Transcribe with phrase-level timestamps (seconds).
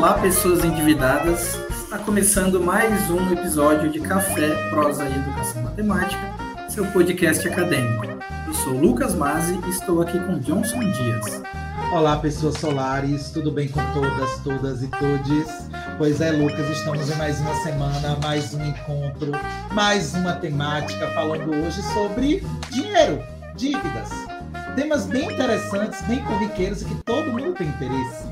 [0.00, 1.58] Olá, pessoas endividadas.
[1.68, 6.34] Está começando mais um episódio de Café, Prosa e Educação Matemática,
[6.70, 8.06] seu podcast acadêmico.
[8.46, 11.42] Eu sou Lucas Mazzi e estou aqui com Johnson Dias.
[11.92, 15.68] Olá, pessoas solares, tudo bem com todas, todas e todes?
[15.98, 19.32] Pois é, Lucas, estamos em mais uma semana, mais um encontro,
[19.74, 23.22] mais uma temática falando hoje sobre dinheiro,
[23.54, 24.08] dívidas.
[24.74, 28.30] Temas bem interessantes, bem corriqueiros e que todo mundo tem interesse.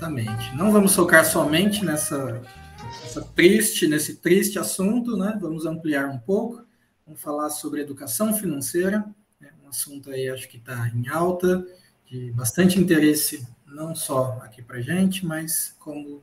[0.00, 0.56] Exatamente.
[0.56, 2.40] Não vamos focar somente nessa,
[3.02, 5.36] nessa triste, nesse triste assunto, né?
[5.38, 6.64] Vamos ampliar um pouco.
[7.06, 9.04] Vamos falar sobre educação financeira,
[9.38, 9.50] né?
[9.62, 11.66] um assunto aí acho que está em alta
[12.06, 16.22] de bastante interesse, não só aqui para gente, mas como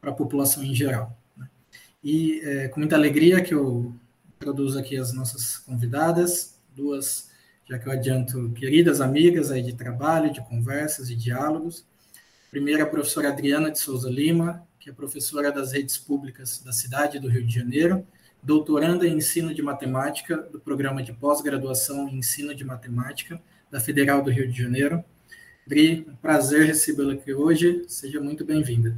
[0.00, 1.14] para a população em geral.
[1.36, 1.50] Né?
[2.02, 3.94] E é, com muita alegria que eu
[4.36, 7.28] introduzo aqui as nossas convidadas, duas,
[7.68, 11.84] já que eu adianto, queridas amigas aí de trabalho, de conversas e diálogos.
[12.50, 17.18] Primeiro, a professora Adriana de Souza Lima, que é professora das redes públicas da cidade
[17.18, 18.06] do Rio de Janeiro,
[18.42, 23.40] doutoranda em ensino de matemática do programa de pós-graduação em ensino de matemática
[23.70, 25.04] da Federal do Rio de Janeiro
[25.68, 27.84] Dri, um prazer recebê-la aqui hoje.
[27.86, 28.96] Seja muito bem-vinda.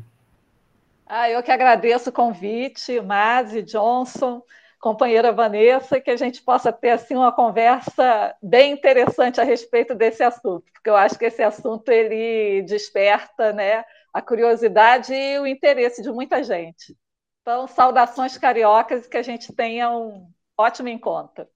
[1.04, 4.40] Ah, eu que agradeço o convite, Mazi, Johnson,
[4.80, 10.22] companheira Vanessa, que a gente possa ter assim uma conversa bem interessante a respeito desse
[10.22, 16.02] assunto, porque eu acho que esse assunto ele desperta, né, a curiosidade e o interesse
[16.02, 16.96] de muita gente.
[17.42, 21.46] Então, saudações cariocas e que a gente tenha um ótimo encontro.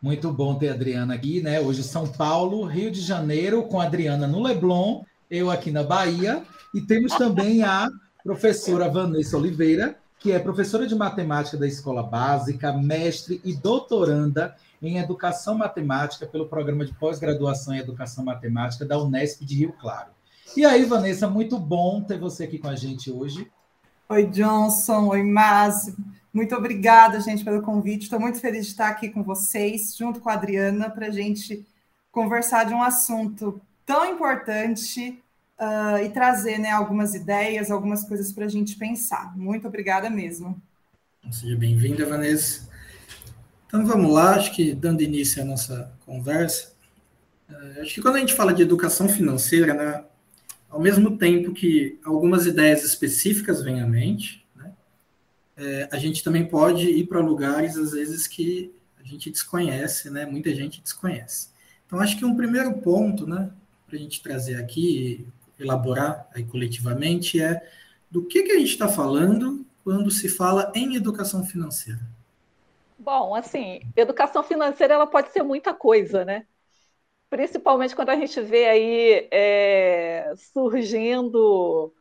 [0.00, 1.60] Muito bom ter a Adriana aqui, né?
[1.60, 6.42] Hoje São Paulo, Rio de Janeiro, com a Adriana no Leblon, eu aqui na Bahia,
[6.74, 7.86] e temos também a
[8.24, 14.98] professora Vanessa Oliveira, que é professora de matemática da Escola Básica, mestre e doutoranda em
[14.98, 20.10] Educação Matemática pelo Programa de Pós-Graduação em Educação Matemática da Unesp de Rio Claro.
[20.54, 23.50] E aí, Vanessa, muito bom ter você aqui com a gente hoje.
[24.10, 25.08] Oi, Johnson.
[25.08, 25.96] Oi, Márcio.
[26.34, 28.02] Muito obrigada, gente, pelo convite.
[28.02, 31.66] Estou muito feliz de estar aqui com vocês, junto com a Adriana, para a gente
[32.12, 35.22] conversar de um assunto tão importante
[35.60, 39.36] uh, e trazer né, algumas ideias, algumas coisas para a gente pensar.
[39.36, 40.60] Muito obrigada mesmo.
[41.30, 42.68] Seja bem-vinda, Vanessa.
[43.66, 46.72] Então vamos lá, acho que dando início à nossa conversa,
[47.48, 50.04] uh, acho que quando a gente fala de educação financeira, né,
[50.68, 54.40] ao mesmo tempo que algumas ideias específicas vêm à mente,
[55.60, 60.24] é, a gente também pode ir para lugares, às vezes, que a gente desconhece, né?
[60.24, 61.48] Muita gente desconhece.
[61.86, 63.50] Então, acho que um primeiro ponto, né,
[63.86, 65.26] para a gente trazer aqui,
[65.60, 67.62] elaborar aí coletivamente, é
[68.10, 72.00] do que, que a gente está falando quando se fala em educação financeira.
[72.98, 76.46] Bom, assim, educação financeira ela pode ser muita coisa, né?
[77.30, 81.94] Principalmente quando a gente vê aí é, surgindo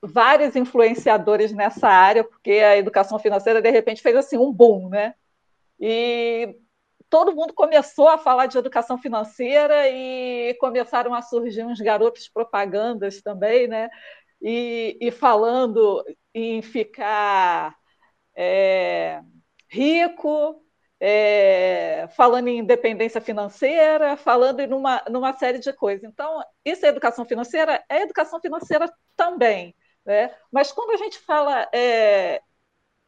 [0.00, 5.14] vários influenciadores nessa área, porque a educação financeira, de repente, fez assim um boom, né?
[5.80, 6.56] E
[7.10, 13.20] todo mundo começou a falar de educação financeira e começaram a surgir uns garotos propagandas
[13.22, 13.88] também, né?
[14.40, 16.04] E, e falando
[16.34, 17.76] em ficar
[18.36, 19.20] é,
[19.68, 20.62] rico,
[21.00, 26.04] é, falando em independência financeira, falando em uma, numa série de coisas.
[26.04, 27.84] Então, isso é educação financeira?
[27.88, 29.74] É educação financeira também.
[30.04, 30.34] Né?
[30.50, 32.40] Mas quando a gente fala é,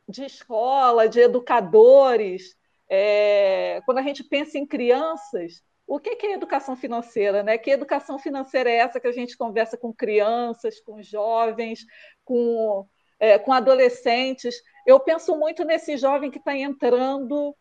[0.08, 2.56] de escola, de educadores,
[2.90, 7.42] é, quando a gente pensa em crianças, o que é educação financeira?
[7.42, 7.56] Né?
[7.56, 11.84] Que educação financeira é essa que a gente conversa com crianças, com jovens,
[12.24, 12.86] com,
[13.18, 14.56] é, com adolescentes?
[14.86, 17.56] Eu penso muito nesse jovem que está entrando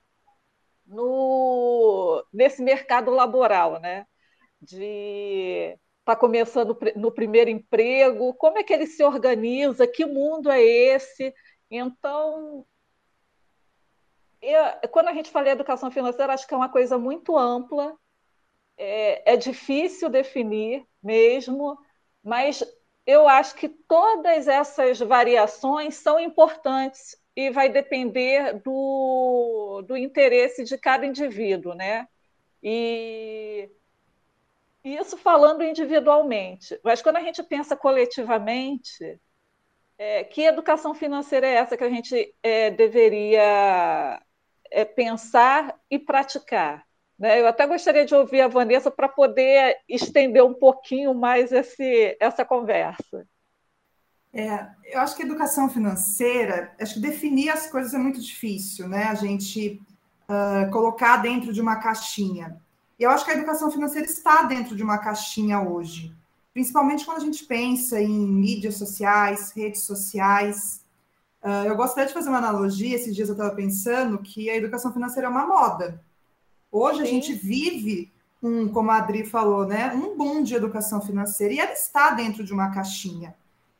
[0.85, 4.05] no, nesse mercado laboral, né?
[4.61, 10.61] de está começando no primeiro emprego, como é que ele se organiza, que mundo é
[10.61, 11.33] esse?
[11.69, 12.65] Então,
[14.41, 17.95] eu, quando a gente fala em educação financeira, acho que é uma coisa muito ampla,
[18.77, 21.77] é, é difícil definir mesmo,
[22.23, 22.63] mas
[23.05, 30.77] eu acho que todas essas variações são importantes e vai depender do, do interesse de
[30.77, 32.07] cada indivíduo, né?
[32.61, 33.69] E
[34.83, 36.79] isso falando individualmente.
[36.83, 39.19] Mas quando a gente pensa coletivamente,
[39.97, 44.21] é, que educação financeira é essa que a gente é, deveria
[44.71, 46.83] é, pensar e praticar?
[47.17, 47.41] Né?
[47.41, 52.45] Eu até gostaria de ouvir a Vanessa para poder estender um pouquinho mais esse, essa
[52.45, 53.27] conversa.
[54.31, 59.05] É, eu acho que educação financeira, acho que definir as coisas é muito difícil, né?
[59.05, 59.81] A gente
[60.29, 62.61] uh, colocar dentro de uma caixinha.
[62.99, 66.15] Eu acho que a educação financeira está dentro de uma caixinha hoje.
[66.53, 70.85] principalmente quando a gente pensa em mídias sociais, redes sociais.
[71.43, 74.91] Uh, eu gostaria de fazer uma analogia, esses dias eu estava pensando que a educação
[74.91, 76.03] financeira é uma moda.
[76.71, 77.03] Hoje Sim.
[77.03, 81.59] a gente vive um, como a Adri falou, né, um boom de educação financeira e
[81.59, 83.35] ela está dentro de uma caixinha.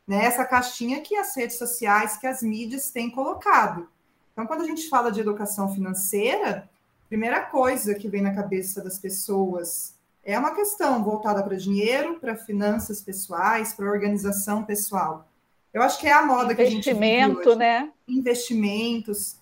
[0.08, 3.88] Né, essa caixinha que as redes sociais, que as mídias têm colocado.
[4.34, 6.70] Então, quando a gente fala de educação financeira,
[7.08, 12.36] primeira coisa que vem na cabeça das pessoas é uma questão voltada para dinheiro, para
[12.36, 15.29] finanças pessoais, para organização pessoal.
[15.74, 17.92] Eu acho que é a moda que a gente Investimento, né?
[18.08, 19.38] Investimentos.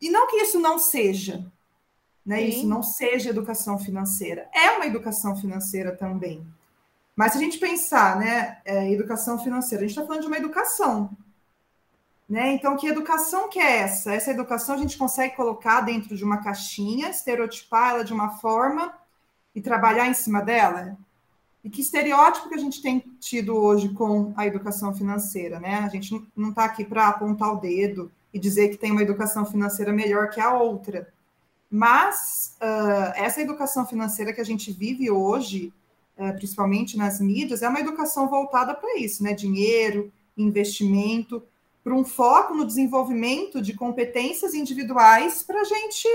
[0.00, 1.44] E não que isso não seja,
[2.24, 2.42] né?
[2.42, 4.48] Isso não seja educação financeira.
[4.54, 6.46] É uma educação financeira também.
[7.16, 10.38] Mas se a gente pensar, né, é, educação financeira, a gente está falando de uma
[10.38, 11.10] educação.
[12.26, 12.52] Né?
[12.52, 14.14] Então, que educação que é essa?
[14.14, 18.94] Essa educação a gente consegue colocar dentro de uma caixinha, estereotipar ela de uma forma
[19.54, 20.96] e trabalhar em cima dela?
[21.62, 25.76] E que estereótipo que a gente tem tido hoje com a educação financeira, né?
[25.80, 29.44] A gente não está aqui para apontar o dedo e dizer que tem uma educação
[29.44, 31.12] financeira melhor que a outra.
[31.70, 35.72] Mas uh, essa educação financeira que a gente vive hoje,
[36.18, 39.34] uh, principalmente nas mídias, é uma educação voltada para isso, né?
[39.34, 41.42] Dinheiro, investimento,
[41.84, 46.08] para um foco no desenvolvimento de competências individuais para a gente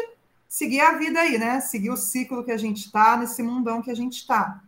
[0.48, 1.60] seguir a vida aí, né?
[1.60, 4.62] Seguir o ciclo que a gente está, nesse mundão que a gente está.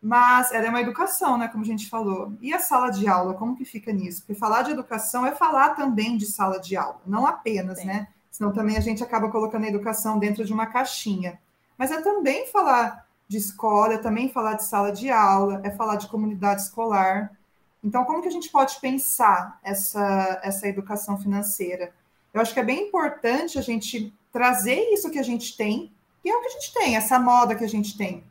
[0.00, 1.48] Mas ela é uma educação, né?
[1.48, 2.32] Como a gente falou.
[2.40, 4.20] E a sala de aula, como que fica nisso?
[4.20, 7.86] Porque falar de educação é falar também de sala de aula, não apenas, Sim.
[7.86, 8.08] né?
[8.30, 11.40] Senão também a gente acaba colocando a educação dentro de uma caixinha.
[11.76, 15.96] Mas é também falar de escola, é também falar de sala de aula, é falar
[15.96, 17.36] de comunidade escolar.
[17.82, 21.92] Então, como que a gente pode pensar essa, essa educação financeira?
[22.32, 25.92] Eu acho que é bem importante a gente trazer isso que a gente tem,
[26.22, 28.24] que é o que a gente tem, essa moda que a gente tem.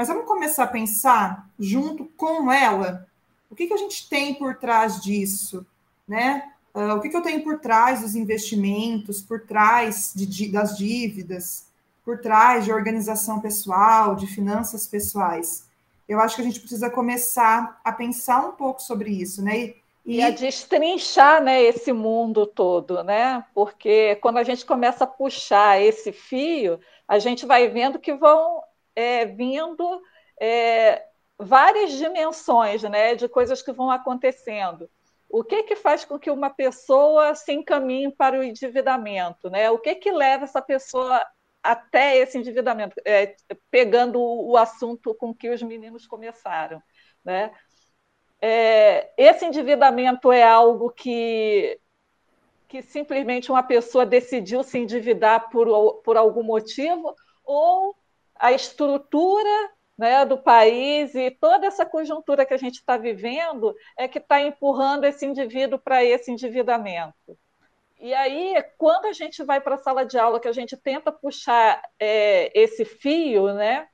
[0.00, 3.06] Mas vamos começar a pensar junto com ela
[3.50, 5.66] o que, que a gente tem por trás disso,
[6.08, 6.52] né?
[6.74, 11.66] Uh, o que, que eu tenho por trás dos investimentos, por trás de, das dívidas,
[12.04, 15.68] por trás de organização pessoal, de finanças pessoais
[16.10, 19.56] eu acho que a gente precisa começar a pensar um pouco sobre isso, né?
[19.58, 23.44] E, e a destrinchar né, esse mundo todo, né?
[23.54, 28.60] Porque quando a gente começa a puxar esse fio, a gente vai vendo que vão
[29.00, 30.02] é, vindo
[30.38, 31.02] é,
[31.38, 34.90] várias dimensões né, de coisas que vão acontecendo.
[35.28, 39.48] O que, que faz com que uma pessoa se encaminhe para o endividamento?
[39.48, 39.70] Né?
[39.70, 41.24] O que, que leva essa pessoa
[41.62, 43.36] até esse endividamento, é,
[43.70, 46.82] pegando o assunto com que os meninos começaram.
[47.24, 47.52] Né?
[48.40, 51.78] É, esse endividamento é algo que,
[52.66, 57.14] que simplesmente uma pessoa decidiu se endividar por, por algum motivo,
[57.44, 57.94] ou
[58.40, 64.08] a estrutura né, do país e toda essa conjuntura que a gente está vivendo é
[64.08, 67.38] que está empurrando esse indivíduo para esse endividamento.
[67.98, 71.12] E aí, quando a gente vai para a sala de aula, que a gente tenta
[71.12, 73.88] puxar é, esse fio, né,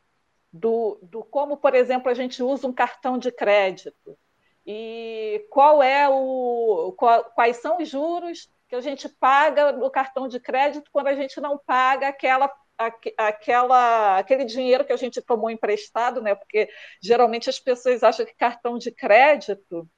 [0.52, 4.16] do, do como, por exemplo, a gente usa um cartão de crédito
[4.64, 10.26] e qual é o qual, quais são os juros que a gente paga no cartão
[10.26, 12.48] de crédito quando a gente não paga aquela
[13.16, 16.34] aquela, aquele dinheiro que a gente tomou emprestado, né?
[16.34, 16.68] Porque
[17.02, 19.88] geralmente as pessoas acham que cartão de crédito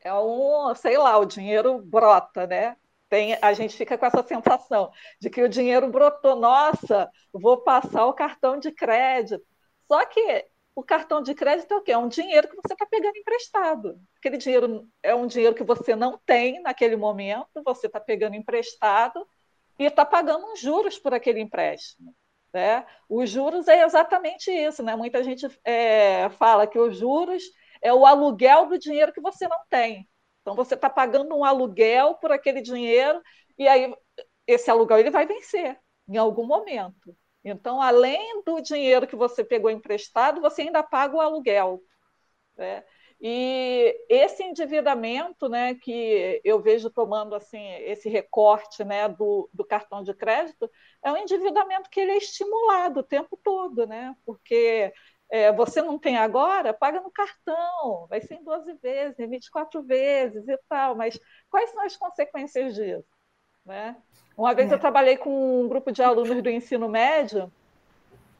[0.00, 2.76] é um, sei lá, o dinheiro brota, né?
[3.10, 8.06] tem, a gente fica com essa sensação de que o dinheiro brotou, nossa, vou passar
[8.06, 9.44] o cartão de crédito.
[9.88, 11.92] Só que o cartão de crédito é o quê?
[11.92, 14.00] É um dinheiro que você está pegando emprestado.
[14.16, 19.26] Aquele dinheiro é um dinheiro que você não tem naquele momento, você está pegando emprestado
[19.80, 22.14] e está pagando uns juros por aquele empréstimo.
[22.52, 22.84] Né?
[23.08, 24.82] Os juros é exatamente isso.
[24.82, 24.94] Né?
[24.94, 27.42] Muita gente é, fala que os juros
[27.80, 30.06] é o aluguel do dinheiro que você não tem.
[30.42, 33.22] Então você está pagando um aluguel por aquele dinheiro
[33.58, 33.94] e aí
[34.46, 37.16] esse aluguel ele vai vencer em algum momento.
[37.42, 41.80] Então, além do dinheiro que você pegou emprestado, você ainda paga o aluguel.
[42.54, 42.84] Né?
[43.20, 50.02] E esse endividamento, né, que eu vejo tomando assim esse recorte, né, do, do cartão
[50.02, 50.70] de crédito,
[51.02, 54.16] é um endividamento que ele é estimulado o tempo todo, né?
[54.24, 54.90] Porque
[55.30, 59.82] é, você não tem agora, paga no cartão, vai ser em 12 vezes, em 24
[59.82, 63.04] vezes e tal, mas quais são as consequências disso?
[63.66, 63.96] Né?
[64.36, 64.74] Uma vez é.
[64.74, 67.52] eu trabalhei com um grupo de alunos do ensino médio,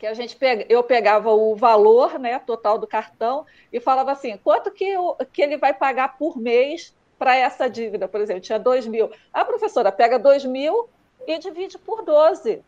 [0.00, 4.38] que a gente pega, eu pegava o valor né, total do cartão e falava assim,
[4.42, 8.58] quanto que, eu, que ele vai pagar por mês para essa dívida, por exemplo, tinha
[8.58, 9.10] 2 mil.
[9.30, 10.88] A professora pega 2 mil
[11.26, 12.64] e divide por 12.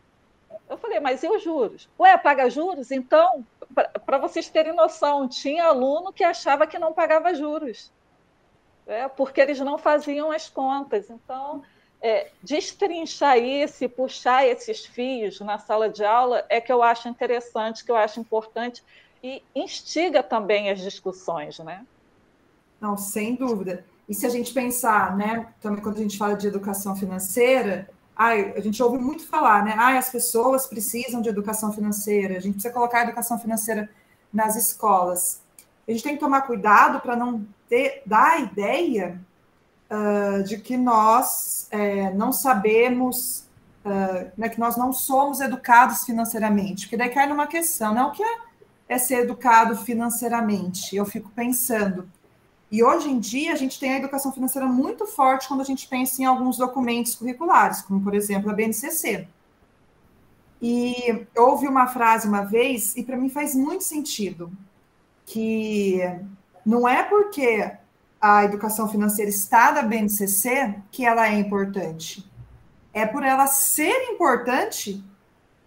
[0.69, 1.89] Eu falei, mas e os juros?
[1.99, 2.91] Ué, paga juros?
[2.91, 3.43] Então,
[4.05, 7.91] para vocês terem noção, tinha aluno que achava que não pagava juros,
[8.85, 11.09] é, porque eles não faziam as contas.
[11.09, 11.63] Então,
[12.03, 17.07] é, destrinchar isso e puxar esses fios na sala de aula é que eu acho
[17.07, 18.83] interessante, que eu acho importante
[19.23, 21.85] e instiga também as discussões, né?
[22.81, 23.85] Não, sem dúvida.
[24.07, 28.53] E se a gente pensar, né, também quando a gente fala de educação financeira, ai,
[28.53, 29.73] a gente ouve muito falar, né?
[29.77, 33.89] Ai, as pessoas precisam de educação financeira, a gente precisa colocar a educação financeira
[34.31, 35.41] nas escolas.
[35.87, 39.21] A gente tem que tomar cuidado para não ter, dar a ideia
[39.89, 43.47] uh, de que nós é, não sabemos,
[43.85, 48.03] uh, né, que nós não somos educados financeiramente, porque daí cai numa questão, né?
[48.03, 48.37] O que é,
[48.89, 50.95] é ser educado financeiramente?
[50.95, 52.07] Eu fico pensando.
[52.71, 55.87] E hoje em dia a gente tem a educação financeira muito forte quando a gente
[55.87, 59.27] pensa em alguns documentos curriculares, como por exemplo a BNCC.
[60.59, 64.51] E eu ouvi uma frase uma vez, e para mim faz muito sentido,
[65.25, 65.99] que
[66.65, 67.69] não é porque
[68.23, 72.25] a educação financeira está na BNCC que ela é importante.
[72.93, 75.03] É por ela ser importante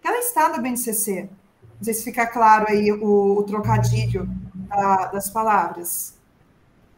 [0.01, 1.29] que ela está na BNCC.
[1.75, 6.17] Não sei se fica claro aí o, o trocadilho da, das palavras.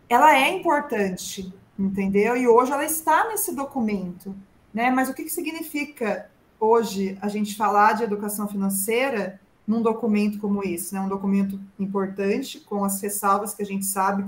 [0.08, 2.38] Ela é importante, entendeu?
[2.38, 4.34] E hoje ela está nesse documento.
[4.74, 4.90] Né?
[4.90, 10.64] Mas o que, que significa hoje a gente falar de educação financeira num documento como
[10.64, 11.00] esse, né?
[11.00, 14.26] um documento importante, com as ressalvas que a gente sabe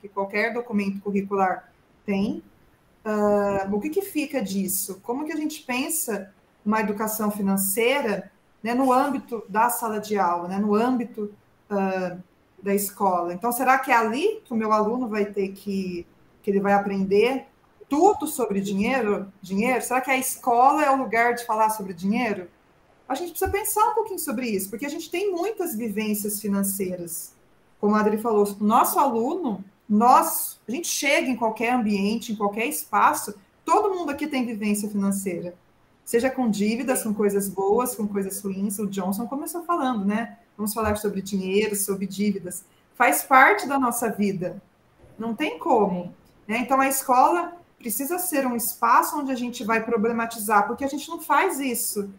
[0.00, 1.68] que qualquer documento curricular
[2.06, 2.44] tem.
[3.04, 5.00] Uh, o que, que fica disso?
[5.02, 6.32] Como que a gente pensa
[6.64, 8.30] uma educação financeira
[8.62, 11.34] né, no âmbito da sala de aula, né, no âmbito
[11.68, 12.16] uh,
[12.62, 13.34] da escola?
[13.34, 16.06] Então, será que é ali que o meu aluno vai ter que,
[16.40, 17.46] que ele vai aprender
[17.88, 19.26] tudo sobre dinheiro?
[19.42, 19.82] Dinheiro?
[19.82, 22.48] Será que a escola é o lugar de falar sobre dinheiro?
[23.08, 27.32] A gente precisa pensar um pouquinho sobre isso, porque a gente tem muitas vivências financeiras.
[27.80, 32.66] Como a Adri falou, nosso aluno, nós, a gente chega em qualquer ambiente, em qualquer
[32.66, 33.34] espaço,
[33.64, 35.54] todo mundo aqui tem vivência financeira.
[36.04, 38.78] Seja com dívidas, com coisas boas, com coisas ruins.
[38.78, 40.38] O Johnson começou falando, né?
[40.56, 42.64] Vamos falar sobre dinheiro, sobre dívidas.
[42.94, 44.62] Faz parte da nossa vida.
[45.18, 46.14] Não tem como.
[46.46, 46.58] Né?
[46.58, 51.08] Então, a escola precisa ser um espaço onde a gente vai problematizar, porque a gente
[51.08, 52.10] não faz isso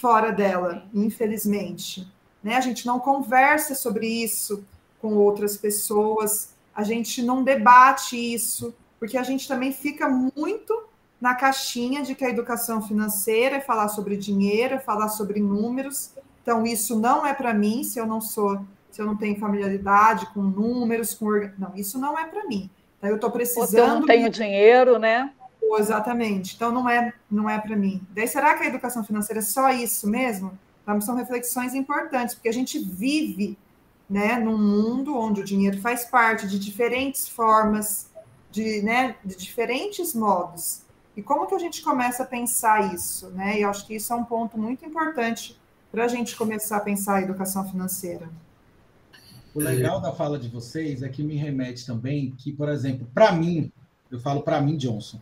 [0.00, 2.06] fora dela, infelizmente.
[2.42, 2.56] Né?
[2.56, 4.64] A gente não conversa sobre isso
[5.00, 10.84] com outras pessoas, a gente não debate isso, porque a gente também fica muito
[11.20, 16.12] na caixinha de que a educação financeira é falar sobre dinheiro, é falar sobre números.
[16.42, 20.26] Então, isso não é para mim, se eu não sou, se eu não tenho familiaridade
[20.32, 21.26] com números, com
[21.58, 22.70] não, isso não é para mim.
[22.98, 23.78] Então, eu estou precisando.
[23.78, 25.32] eu não tenho dinheiro, né?
[25.76, 26.54] Exatamente.
[26.54, 28.00] Então não é não é para mim.
[28.14, 30.58] Daí será que a educação financeira é só isso mesmo?
[30.88, 33.58] Então, são reflexões importantes, porque a gente vive,
[34.08, 38.10] né, num mundo onde o dinheiro faz parte de diferentes formas,
[38.50, 40.80] de, né, de diferentes modos.
[41.14, 43.58] E como que a gente começa a pensar isso, né?
[43.58, 45.60] E eu acho que isso é um ponto muito importante
[45.92, 48.26] para a gente começar a pensar a educação financeira.
[49.54, 53.32] O legal da fala de vocês é que me remete também que, por exemplo, para
[53.32, 53.70] mim,
[54.10, 55.20] eu falo para mim, Johnson,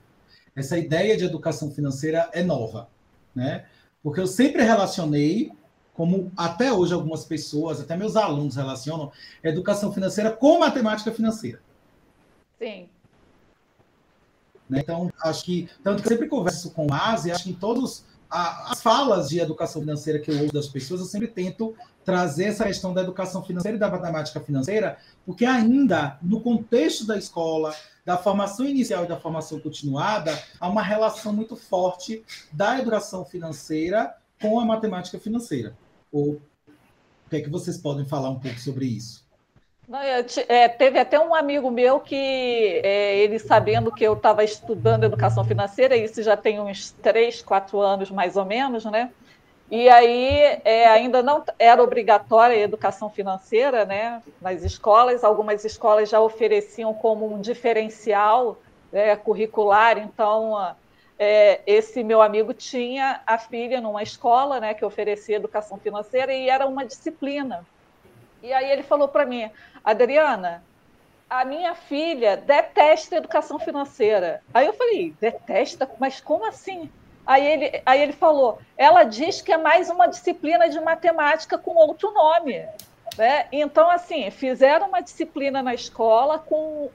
[0.56, 2.88] essa ideia de educação financeira é nova,
[3.34, 3.66] né?
[4.02, 5.52] Porque eu sempre relacionei,
[5.92, 9.12] como até hoje algumas pessoas, até meus alunos relacionam,
[9.44, 11.60] educação financeira com matemática financeira.
[12.58, 12.88] Sim.
[14.68, 14.80] Né?
[14.80, 18.04] Então, acho que, tanto que eu sempre converso com o Asi, acho que em todos
[18.28, 22.64] as falas de educação financeira que eu ouço das pessoas, eu sempre tento trazer essa
[22.64, 27.74] questão da educação financeira e da matemática financeira, porque ainda no contexto da escola,
[28.06, 34.14] da formação inicial e da formação continuada, há uma relação muito forte da educação financeira
[34.40, 35.76] com a matemática financeira.
[36.12, 36.40] Ou o
[37.28, 39.26] que é que vocês podem falar um pouco sobre isso?
[39.88, 45.04] Não, é, teve até um amigo meu que, é, ele sabendo que eu estava estudando
[45.04, 49.10] educação financeira, isso já tem uns três, quatro anos mais ou menos, né?
[49.70, 56.08] E aí é, ainda não era obrigatória a educação financeira né, nas escolas, algumas escolas
[56.08, 58.58] já ofereciam como um diferencial
[58.92, 60.74] né, curricular, então
[61.18, 66.48] é, esse meu amigo tinha a filha numa escola né, que oferecia educação financeira e
[66.48, 67.66] era uma disciplina.
[68.42, 69.50] E aí ele falou para mim,
[69.82, 70.62] Adriana,
[71.28, 74.42] a minha filha detesta educação financeira.
[74.54, 75.90] Aí eu falei, detesta?
[75.98, 76.88] Mas como assim?
[77.26, 81.74] Aí ele, aí ele falou: ela diz que é mais uma disciplina de matemática com
[81.74, 82.64] outro nome.
[83.18, 83.48] Né?
[83.50, 86.90] Então, assim, fizeram uma disciplina na escola com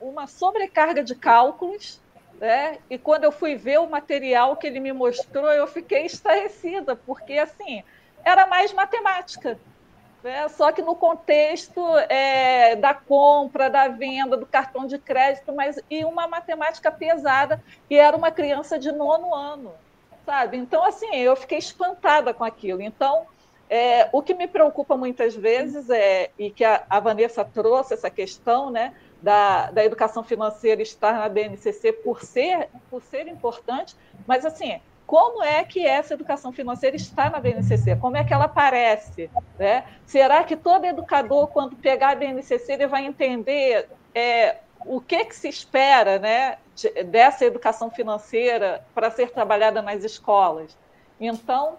[0.00, 2.00] uma sobrecarga de cálculos,
[2.38, 2.78] Né?
[2.90, 7.38] E quando eu fui ver o material que ele me mostrou, eu fiquei estarrecida, porque
[7.38, 7.84] assim
[8.24, 9.58] era mais matemática.
[10.22, 10.48] Né?
[10.48, 16.04] Só que no contexto é, da compra, da venda, do cartão de crédito, mas e
[16.04, 19.72] uma matemática pesada, e era uma criança de nono ano,
[20.24, 20.56] sabe?
[20.56, 22.80] Então, assim, eu fiquei espantada com aquilo.
[22.80, 23.26] Então,
[23.68, 28.10] é, o que me preocupa muitas vezes é, e que a, a Vanessa trouxe essa
[28.10, 34.44] questão, né, da, da educação financeira estar na BNCC por ser, por ser importante, mas
[34.44, 34.80] assim,
[35.12, 37.96] como é que essa educação financeira está na BNCC?
[37.96, 39.28] Como é que ela aparece?
[39.58, 39.84] Né?
[40.06, 45.36] Será que todo educador, quando pegar a BNCC, ele vai entender é, o que, que
[45.36, 50.74] se espera né, de, dessa educação financeira para ser trabalhada nas escolas?
[51.20, 51.76] Então,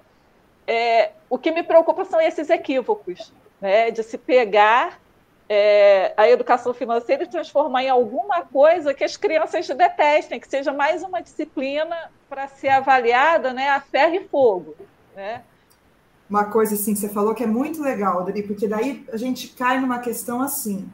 [0.68, 5.02] é, o que me preocupa são esses equívocos, né, de se pegar
[5.50, 10.72] é, a educação financeira e transformar em alguma coisa que as crianças detestem, que seja
[10.72, 14.76] mais uma disciplina para ser avaliada né, a ferro e fogo.
[15.16, 15.44] Né?
[16.28, 19.50] Uma coisa assim que você falou que é muito legal, Adri, porque daí a gente
[19.50, 20.90] cai numa questão assim.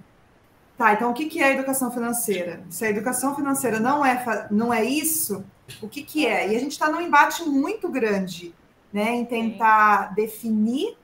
[0.77, 2.61] Tá, então o que, é educação financeira?
[2.69, 5.45] Se a educação financeira não é, não é isso,
[5.81, 6.51] o que, que é?
[6.51, 8.53] E a gente está num embate muito grande
[8.91, 10.15] né, em tentar Sim.
[10.15, 10.97] definir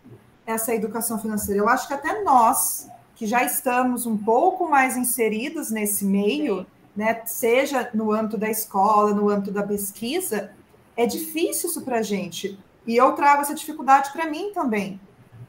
[0.45, 1.61] essa educação financeira.
[1.61, 6.65] Eu acho que até nós, que já estamos um pouco mais inseridos nesse meio,
[6.95, 10.51] né, seja no âmbito da escola, no âmbito da pesquisa,
[10.95, 12.57] é difícil isso para a gente.
[12.87, 14.99] E eu trago essa dificuldade para mim também,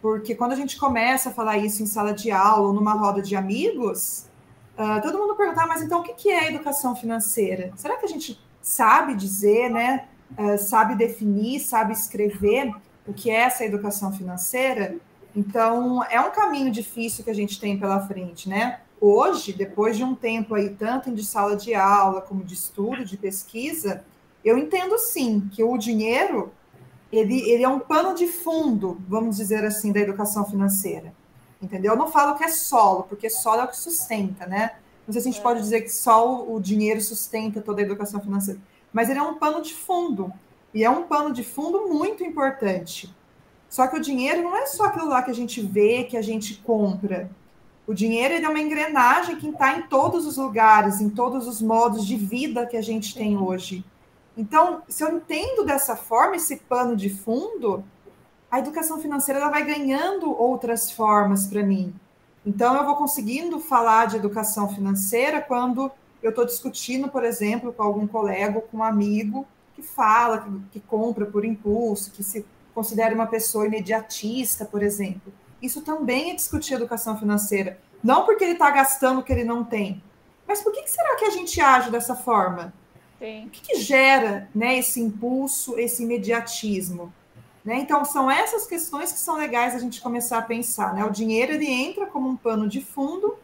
[0.01, 3.23] porque quando a gente começa a falar isso em sala de aula ou numa roda
[3.23, 4.27] de amigos,
[4.77, 7.73] uh, todo mundo pergunta, ah, mas então o que é educação financeira?
[7.77, 10.07] Será que a gente sabe dizer, né?
[10.37, 12.73] Uh, sabe definir, sabe escrever
[13.07, 14.97] o que é essa educação financeira?
[15.37, 18.81] Então, é um caminho difícil que a gente tem pela frente, né?
[19.01, 23.17] Hoje, depois de um tempo aí, tanto de sala de aula como de estudo, de
[23.17, 24.05] pesquisa,
[24.45, 26.53] eu entendo sim que o dinheiro
[27.13, 31.15] ele, ele é um pano de fundo, vamos dizer assim, da educação financeira.
[31.61, 31.93] Entendeu?
[31.93, 34.77] Eu não falo que é solo, porque solo é o que sustenta, né?
[35.07, 35.43] Não sei se a gente é.
[35.43, 38.61] pode dizer que só o dinheiro sustenta toda a educação financeira,
[38.93, 40.33] mas ele é um pano de fundo.
[40.75, 43.15] E é um pano de fundo muito importante.
[43.69, 46.23] Só que o dinheiro não é só aquilo lá que a gente vê, que a
[46.23, 47.31] gente compra.
[47.87, 52.05] O dinheiro é uma engrenagem que está em todos os lugares, em todos os modos
[52.05, 53.85] de vida que a gente tem hoje.
[54.37, 57.85] Então, se eu entendo dessa forma esse pano de fundo,
[58.51, 61.95] a educação financeira ela vai ganhando outras formas para mim.
[62.45, 65.91] Então, eu vou conseguindo falar de educação financeira quando
[66.23, 70.51] eu estou discutindo, por exemplo, com algum colega ou com um amigo que fala, que,
[70.73, 72.45] que compra por impulso, que se
[72.75, 75.33] considere uma pessoa imediatista, por exemplo.
[75.67, 77.79] Isso também é discutir educação financeira.
[78.03, 80.03] Não porque ele está gastando o que ele não tem,
[80.47, 82.73] mas por que, que, será que a gente age dessa forma?
[83.19, 83.47] Sim.
[83.47, 87.13] O que, que, gera né, esse impulso, esse imediatismo?
[87.65, 87.79] Né?
[87.81, 90.95] Então, são essas questões que são legais a gente começar a pensar.
[90.95, 91.05] Né?
[91.05, 93.37] O dinheiro ele entra como um pano de fundo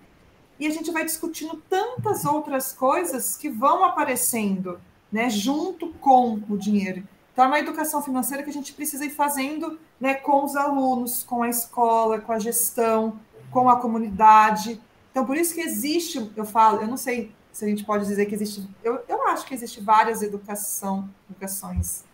[0.61, 4.81] e a gente vai discutindo tantas outras coisas que vão aparecendo
[5.11, 7.03] né, junto com o dinheiro.
[7.33, 11.23] Então, é uma educação financeira que a gente precisa ir fazendo né, com os alunos,
[11.23, 13.19] com a escola, com a gestão,
[13.51, 14.81] com a comunidade.
[15.11, 18.27] Então, por isso que existe, eu falo, eu não sei se a gente pode dizer
[18.27, 22.05] que existe, eu, eu acho que existe várias educação, educações.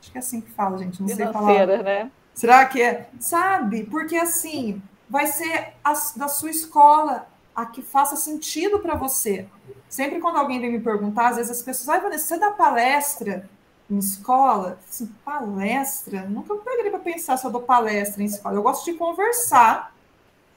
[0.00, 1.66] Acho que é assim que fala, gente, não sei falar.
[1.82, 2.10] né?
[2.34, 3.08] Será que é?
[3.18, 3.84] Sabe?
[3.84, 9.46] Porque assim, vai ser a, da sua escola a que faça sentido para você.
[9.88, 13.48] Sempre quando alguém vem me perguntar, às vezes as pessoas, ai, Vanessa, você dá palestra?
[13.90, 18.54] Em escola, assim, palestra, nunca peguei para pensar se eu dou palestra em escola.
[18.54, 19.94] Eu gosto de conversar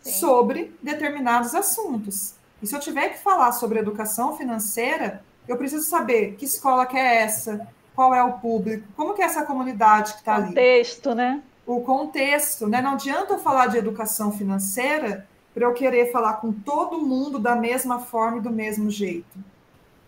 [0.02, 0.12] Sim.
[0.20, 2.36] sobre determinados assuntos.
[2.62, 6.96] E se eu tiver que falar sobre educação financeira, eu preciso saber que escola que
[6.96, 10.46] é essa, qual é o público, como que é essa comunidade que está ali.
[10.46, 11.44] O contexto, né?
[11.66, 12.82] O contexto, né?
[12.82, 17.56] Não adianta eu falar de educação financeira para eu querer falar com todo mundo da
[17.56, 19.38] mesma forma e do mesmo jeito.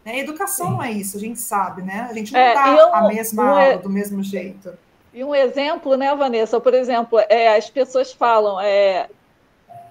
[0.06, 0.20] Né?
[0.20, 0.74] Educação Sim.
[0.74, 2.08] não é isso, a gente sabe, né?
[2.10, 4.78] A gente não é, dá um, a mesma um, aula do mesmo jeito.
[5.12, 6.60] E um exemplo, né, Vanessa?
[6.60, 9.10] Por exemplo, é, as pessoas falam é,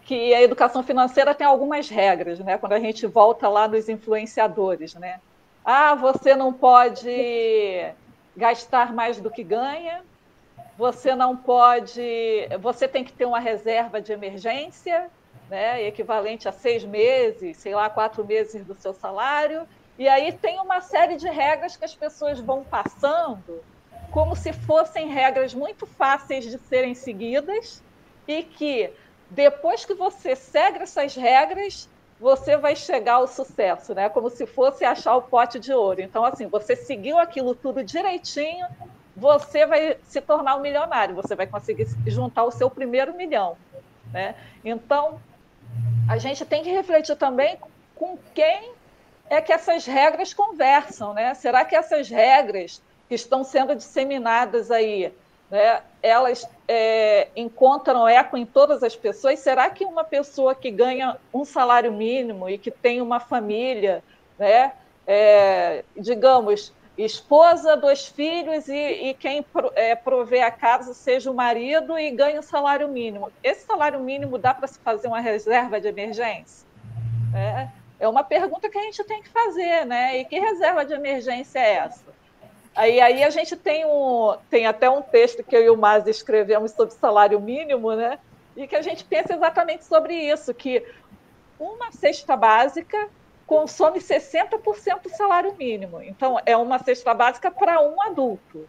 [0.04, 2.56] que a educação financeira tem algumas regras, né?
[2.56, 5.18] Quando a gente volta lá nos influenciadores, né?
[5.64, 7.90] Ah, você não pode
[8.36, 10.02] gastar mais do que ganha,
[10.76, 12.02] você não pode,
[12.60, 15.08] você tem que ter uma reserva de emergência,
[15.48, 19.66] né, equivalente a seis meses, sei lá, quatro meses do seu salário,
[19.98, 23.62] e aí tem uma série de regras que as pessoas vão passando
[24.10, 27.82] como se fossem regras muito fáceis de serem seguidas
[28.26, 28.92] e que
[29.30, 31.88] depois que você segue essas regras,
[32.20, 34.08] você vai chegar ao sucesso, né?
[34.08, 36.00] Como se fosse achar o pote de ouro.
[36.00, 38.66] Então, assim, você seguiu aquilo tudo direitinho,
[39.16, 43.56] você vai se tornar um milionário, você vai conseguir juntar o seu primeiro milhão,
[44.12, 44.34] né?
[44.64, 45.20] Então,
[46.08, 47.58] a gente tem que refletir também
[47.96, 48.72] com quem
[49.28, 51.34] é que essas regras conversam, né?
[51.34, 55.12] Será que essas regras que estão sendo disseminadas aí,
[55.50, 59.38] né, elas é, encontram eco em todas as pessoas?
[59.40, 64.02] Será que uma pessoa que ganha um salário mínimo e que tem uma família,
[64.38, 64.72] né,
[65.06, 71.98] é, digamos, esposa, dois filhos e, e quem é, provê a casa seja o marido
[71.98, 73.32] e ganha o salário mínimo.
[73.42, 76.66] Esse salário mínimo dá para se fazer uma reserva de emergência?
[77.34, 80.18] É, é uma pergunta que a gente tem que fazer, né?
[80.18, 82.14] E que reserva de emergência é essa?
[82.74, 86.06] Aí, aí a gente tem, um, tem até um texto que eu e o Mas
[86.06, 88.18] escrevemos sobre salário mínimo, né?
[88.56, 90.84] E que a gente pensa exatamente sobre isso, que
[91.58, 93.08] uma cesta básica
[93.46, 96.02] consome 60% do salário mínimo.
[96.02, 98.68] Então, é uma cesta básica para um adulto.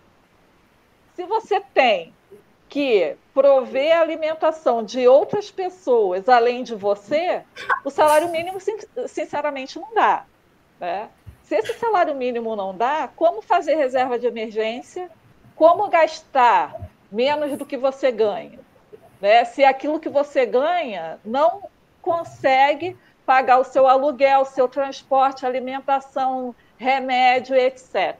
[1.15, 2.13] Se você tem
[2.69, 7.43] que prover a alimentação de outras pessoas além de você,
[7.83, 8.57] o salário mínimo,
[9.07, 10.25] sinceramente, não dá.
[10.79, 11.09] Né?
[11.43, 15.09] Se esse salário mínimo não dá, como fazer reserva de emergência?
[15.55, 16.75] Como gastar
[17.11, 18.59] menos do que você ganha?
[19.21, 19.45] Né?
[19.45, 21.63] Se aquilo que você ganha não
[22.01, 28.15] consegue pagar o seu aluguel, o seu transporte, alimentação, remédio, etc.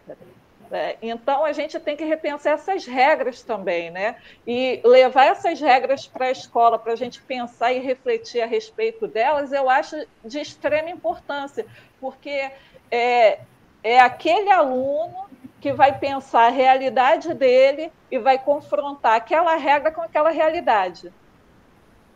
[0.72, 4.16] É, então, a gente tem que repensar essas regras também, né?
[4.46, 9.08] E levar essas regras para a escola, para a gente pensar e refletir a respeito
[9.08, 11.66] delas, eu acho de extrema importância,
[12.00, 12.52] porque
[12.92, 13.40] é,
[13.84, 15.26] é aquele aluno
[15.62, 21.12] que vai pensar a realidade dele e vai confrontar aquela regra com aquela realidade.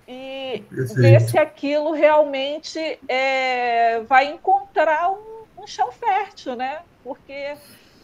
[0.07, 1.01] E Perfeito.
[1.01, 6.79] ver se aquilo realmente é, vai encontrar um, um chão fértil, né?
[7.03, 7.55] Porque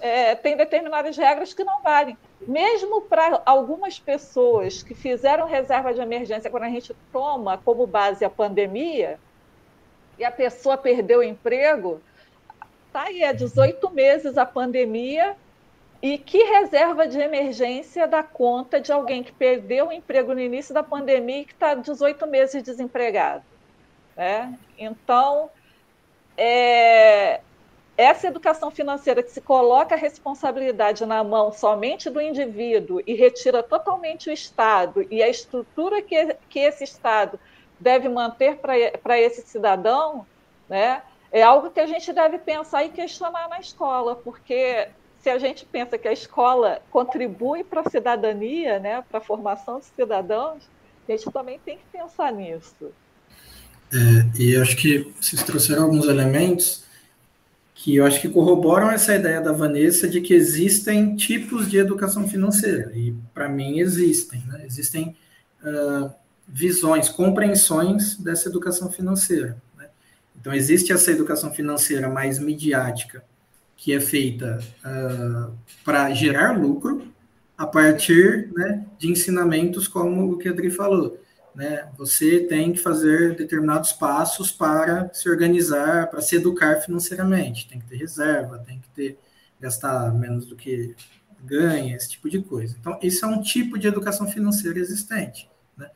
[0.06, 2.15] é, tem determinadas regras que não valem.
[2.39, 8.24] Mesmo para algumas pessoas que fizeram reserva de emergência, quando a gente toma como base
[8.24, 9.20] a pandemia,
[10.20, 12.00] e a pessoa perdeu o emprego,
[12.94, 15.36] tá aí há 18 meses a pandemia,
[16.04, 20.72] e que reserva de emergência dá conta de alguém que perdeu o emprego no início
[20.72, 23.44] da pandemia e que está 18 meses desempregado?
[24.15, 24.56] Né?
[24.78, 25.50] Então,
[26.38, 27.41] é,
[27.97, 33.63] essa educação financeira que se coloca a responsabilidade na mão somente do indivíduo e retira
[33.63, 37.39] totalmente o Estado e a estrutura que, que esse Estado
[37.79, 40.25] deve manter para esse cidadão,
[40.67, 44.88] né, é algo que a gente deve pensar e questionar na escola, porque
[45.19, 49.79] se a gente pensa que a escola contribui para a cidadania, né, para a formação
[49.79, 50.63] de cidadãos,
[51.08, 52.91] a gente também tem que pensar nisso.
[53.93, 56.85] É, e acho que vocês trouxeram alguns elementos
[57.86, 62.28] que eu acho que corroboram essa ideia da Vanessa de que existem tipos de educação
[62.28, 64.63] financeira, e para mim existem, né?
[64.65, 65.15] existem
[65.63, 66.10] uh,
[66.48, 69.62] visões, compreensões dessa educação financeira.
[69.78, 69.86] Né?
[70.36, 73.24] Então, existe essa educação financeira mais midiática,
[73.78, 77.08] que é feita uh, para gerar lucro
[77.56, 81.19] a partir né, de ensinamentos como o que a Adri falou,
[81.56, 81.88] né?
[81.98, 87.68] Você tem que fazer determinados passos para se organizar, para se educar financeiramente.
[87.68, 89.18] Tem que ter reserva, tem que ter
[89.60, 90.94] gastar menos do que
[91.44, 92.76] ganha, esse tipo de coisa.
[92.80, 95.50] Então, isso é um tipo de educação financeira existente.
[95.78, 95.89] Né?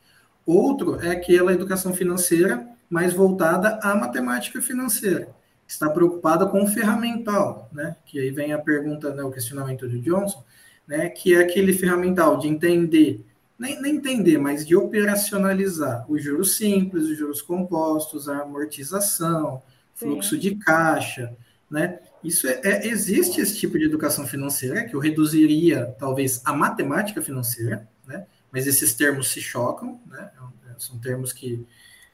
[0.46, 5.28] Outro é aquela educação financeira mais voltada à matemática financeira,
[5.66, 7.96] está preocupada com o ferramental, né?
[8.04, 10.42] Que aí vem a pergunta, né, o questionamento do Johnson,
[10.88, 11.08] né?
[11.08, 13.24] Que é aquele ferramental de entender
[13.60, 19.62] nem, nem entender, mas de operacionalizar os juros simples, os juros compostos, a amortização,
[19.94, 20.40] fluxo Sim.
[20.40, 21.36] de caixa,
[21.70, 21.98] né?
[22.24, 27.20] Isso é, é, existe esse tipo de educação financeira que eu reduziria talvez a matemática
[27.20, 28.24] financeira, né?
[28.50, 30.30] Mas esses termos se chocam, né?
[30.78, 31.66] São termos que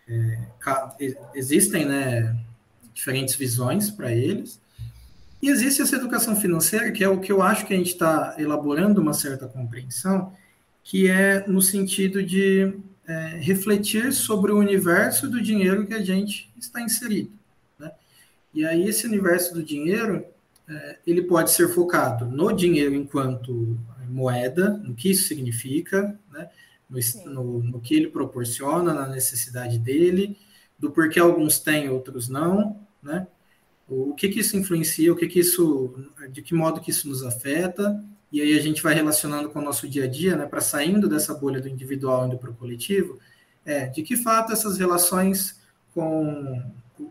[0.09, 0.49] é,
[1.33, 2.37] existem, né?
[2.93, 4.61] Diferentes visões para eles.
[5.41, 8.35] E existe essa educação financeira que é o que eu acho que a gente está
[8.37, 10.33] elaborando uma certa compreensão,
[10.87, 12.73] que é no sentido de
[13.09, 17.33] é, refletir sobre o universo do dinheiro que a gente está inserido.
[17.77, 17.91] Né?
[18.55, 20.25] E aí esse universo do dinheiro
[20.69, 23.77] é, ele pode ser focado no dinheiro enquanto
[24.09, 26.49] moeda, no que isso significa, né?
[26.89, 27.01] no,
[27.33, 30.39] no, no que ele proporciona, na necessidade dele,
[30.79, 33.27] do porquê alguns têm, outros não, né?
[33.89, 35.95] O que que isso influencia, o que que isso,
[36.31, 38.05] de que modo que isso nos afeta,
[38.37, 41.09] e aí a gente vai relacionando com o nosso dia a dia, né, para saindo
[41.09, 43.19] dessa bolha do individual indo para o coletivo,
[43.65, 45.59] é, de que fato essas relações
[45.95, 46.63] com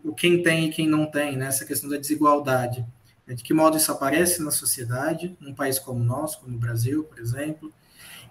[0.04, 1.46] o quem tem e quem não tem, né?
[1.46, 2.86] essa questão da desigualdade.
[3.26, 3.34] Né?
[3.34, 7.04] De que modo isso aparece na sociedade, num país como o nosso, como o Brasil,
[7.04, 7.72] por exemplo.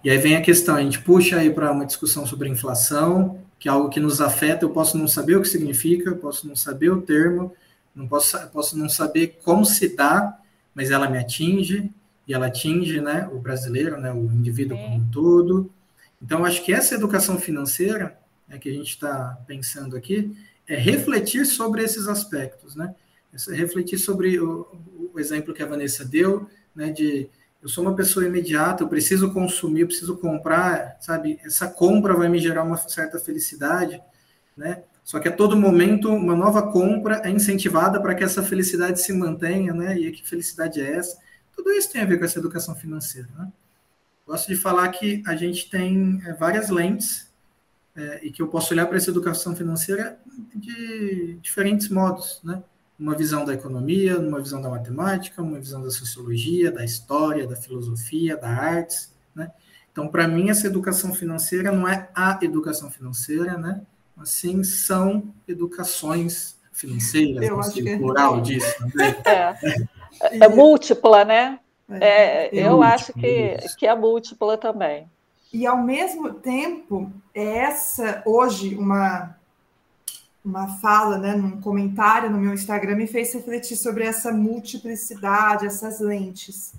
[0.02, 3.68] E aí vem a questão, a gente puxa aí para uma discussão sobre inflação, que
[3.68, 6.56] é algo que nos afeta, eu posso não saber o que significa, eu posso não
[6.56, 7.52] saber o termo,
[7.94, 10.38] não posso, posso não saber como se dá,
[10.74, 11.90] mas ela me atinge,
[12.26, 15.70] e ela atinge né, o brasileiro, né, o indivíduo como um todo.
[16.20, 20.36] Então, acho que essa educação financeira né, que a gente está pensando aqui
[20.66, 22.94] é refletir sobre esses aspectos, né?
[23.50, 24.66] refletir sobre o,
[25.12, 27.28] o, exemplo que a Vanessa deu, né, de
[27.62, 31.38] eu sou uma pessoa imediata, eu preciso consumir, eu preciso comprar, sabe?
[31.44, 34.00] Essa compra vai me gerar uma certa felicidade,
[34.56, 34.82] né?
[35.02, 39.12] Só que a todo momento uma nova compra é incentivada para que essa felicidade se
[39.12, 39.98] mantenha, né?
[39.98, 41.18] E que felicidade é essa?
[41.56, 43.50] Tudo isso tem a ver com essa educação financeira, né?
[44.26, 47.32] Gosto de falar que a gente tem é, várias lentes
[47.94, 50.18] é, e que eu posso olhar para essa educação financeira
[50.54, 52.62] de diferentes modos, né?
[52.98, 57.56] Uma visão da economia, uma visão da matemática, uma visão da sociologia, da história, da
[57.56, 59.50] filosofia, da artes, né?
[59.90, 63.80] Então, para mim, essa educação financeira não é a educação financeira, né?
[64.16, 68.66] Assim, são educações financeiras, eu acho que é plural disso.
[69.24, 69.95] É.
[70.20, 71.58] é múltipla, né?
[71.88, 75.08] É, é, é eu acho que, que é múltipla também.
[75.52, 79.36] E, ao mesmo tempo, essa, hoje, uma,
[80.44, 86.00] uma fala, né, num comentário no meu Instagram, me fez refletir sobre essa multiplicidade, essas
[86.00, 86.74] lentes.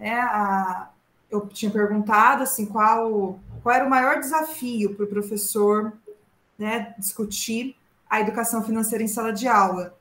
[0.00, 0.90] É, a,
[1.30, 5.92] eu tinha perguntado assim, qual, qual era o maior desafio para o professor
[6.58, 7.76] né, discutir
[8.08, 9.94] a educação financeira em sala de aula.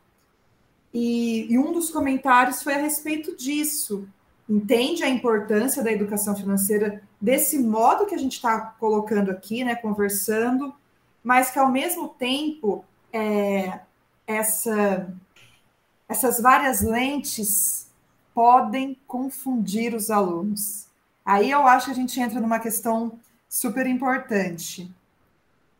[0.93, 4.07] E, e, um dos comentários foi a respeito disso.
[4.47, 9.75] Entende a importância da educação financeira desse modo que a gente está colocando aqui, né,
[9.75, 10.73] conversando,
[11.23, 13.79] mas que ao mesmo tempo é,
[14.27, 15.11] essa,
[16.07, 17.89] essas várias lentes
[18.33, 20.87] podem confundir os alunos.
[21.25, 24.93] Aí eu acho que a gente entra numa questão super importante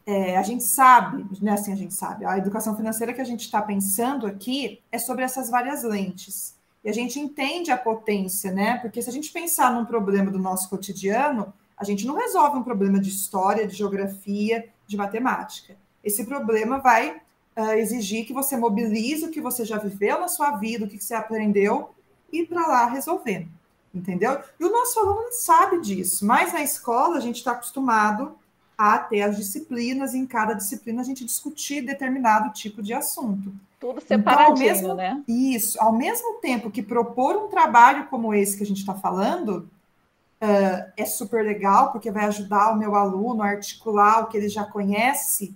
[0.06, 3.42] é, a gente sabe, né, assim a gente sabe, a educação financeira que a gente
[3.42, 6.56] está pensando aqui é sobre essas várias lentes.
[6.84, 8.78] E a gente entende a potência, né?
[8.80, 12.64] Porque se a gente pensar num problema do nosso cotidiano, a gente não resolve um
[12.64, 15.78] problema de história, de geografia, de matemática.
[16.04, 17.22] Esse problema vai
[17.56, 21.02] uh, exigir que você mobilize o que você já viveu na sua vida, o que
[21.02, 21.92] você aprendeu,
[22.32, 23.48] e para lá resolver.
[23.96, 24.40] Entendeu?
[24.60, 28.36] E o nosso aluno sabe disso, mas na escola a gente está acostumado
[28.78, 33.54] a ter as disciplinas, e em cada disciplina a gente discutir determinado tipo de assunto.
[33.80, 35.24] Tudo separadinho, então, mesmo, né?
[35.28, 35.82] Isso.
[35.82, 39.70] Ao mesmo tempo que propor um trabalho como esse que a gente está falando
[40.42, 44.50] uh, é super legal, porque vai ajudar o meu aluno a articular o que ele
[44.50, 45.56] já conhece,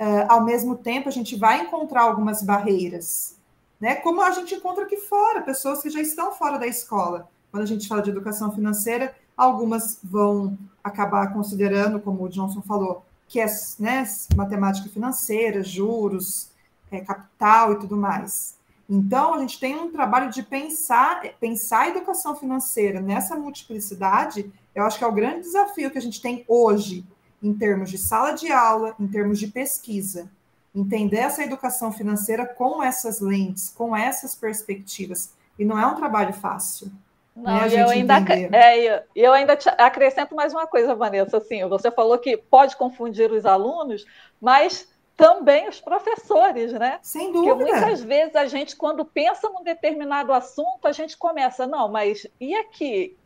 [0.00, 3.36] uh, ao mesmo tempo a gente vai encontrar algumas barreiras,
[3.80, 3.94] né?
[3.96, 7.28] Como a gente encontra aqui fora, pessoas que já estão fora da escola.
[7.50, 13.04] Quando a gente fala de educação financeira, algumas vão acabar considerando, como o Johnson falou,
[13.28, 13.46] que é
[13.78, 14.04] né,
[14.36, 16.50] matemática financeira, juros,
[16.90, 18.56] é, capital e tudo mais.
[18.88, 24.84] Então, a gente tem um trabalho de pensar, pensar a educação financeira nessa multiplicidade, eu
[24.84, 27.06] acho que é o grande desafio que a gente tem hoje,
[27.42, 30.30] em termos de sala de aula, em termos de pesquisa.
[30.74, 35.32] Entender essa educação financeira com essas lentes, com essas perspectivas.
[35.58, 36.90] E não é um trabalho fácil.
[37.34, 38.14] Não, né, eu ainda,
[38.52, 41.38] é, eu ainda acrescento mais uma coisa, Vanessa.
[41.38, 44.04] Assim, você falou que pode confundir os alunos,
[44.40, 46.98] mas também os professores, né?
[47.02, 47.54] Sem dúvida.
[47.54, 52.26] Porque muitas vezes a gente, quando pensa num determinado assunto, a gente começa, não, mas
[52.40, 53.16] e aqui?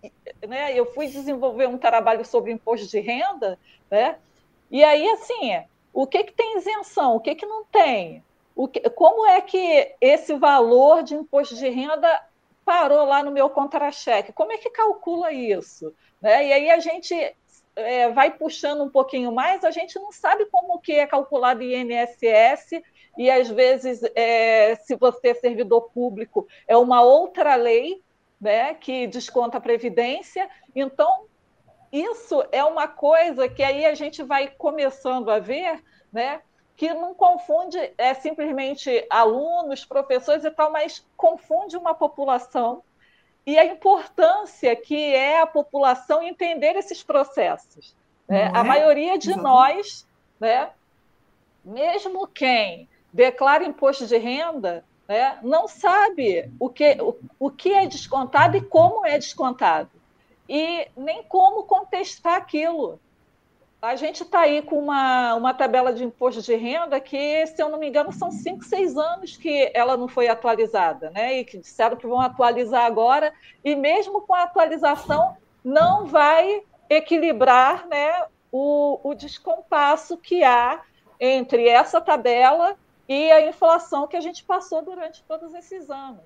[0.46, 0.72] Né?
[0.72, 3.58] Eu fui desenvolver um trabalho sobre imposto de renda,
[3.90, 4.16] né?
[4.70, 8.22] E aí, assim, o que, que tem isenção, o que, que não tem?
[8.54, 12.20] O que, como é que esse valor de imposto de renda
[12.66, 14.32] parou lá no meu contra-cheque.
[14.32, 15.94] Como é que calcula isso?
[16.20, 16.48] Né?
[16.48, 17.14] E aí a gente
[17.76, 22.82] é, vai puxando um pouquinho mais, a gente não sabe como que é calculado INSS,
[23.16, 28.02] e às vezes, é, se você é servidor público, é uma outra lei
[28.40, 30.50] né, que desconta a Previdência.
[30.74, 31.26] Então,
[31.92, 36.42] isso é uma coisa que aí a gente vai começando a ver, né?
[36.76, 42.82] Que não confunde é, simplesmente alunos, professores e tal, mas confunde uma população
[43.46, 47.94] e a importância que é a população entender esses processos.
[48.28, 48.50] Né?
[48.52, 48.62] A é?
[48.62, 49.42] maioria de Exatamente.
[49.42, 50.08] nós,
[50.38, 50.70] né,
[51.64, 57.86] mesmo quem declara imposto de renda, né, não sabe o que, o, o que é
[57.86, 59.90] descontado e como é descontado.
[60.48, 63.00] E nem como contestar aquilo
[63.86, 67.68] a gente está aí com uma, uma tabela de imposto de renda que, se eu
[67.68, 71.38] não me engano, são cinco, seis anos que ela não foi atualizada, né?
[71.38, 73.32] E que disseram que vão atualizar agora,
[73.64, 80.82] e mesmo com a atualização, não vai equilibrar né, o, o descompasso que há
[81.20, 82.76] entre essa tabela
[83.08, 86.24] e a inflação que a gente passou durante todos esses anos.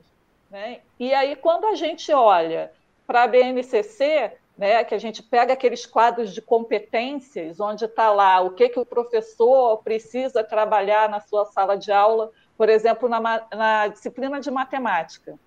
[0.51, 0.81] Né?
[0.99, 2.73] E aí, quando a gente olha
[3.07, 8.43] para a BNCC, né, que a gente pega aqueles quadros de competências, onde está lá
[8.43, 13.21] o que, que o professor precisa trabalhar na sua sala de aula, por exemplo, na,
[13.51, 15.39] na disciplina de matemática.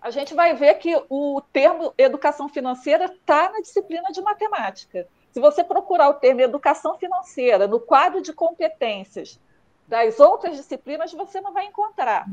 [0.00, 5.08] A gente vai ver que o termo educação financeira está na disciplina de matemática.
[5.32, 9.40] Se você procurar o termo educação financeira no quadro de competências
[9.88, 12.24] das outras disciplinas, você não vai encontrar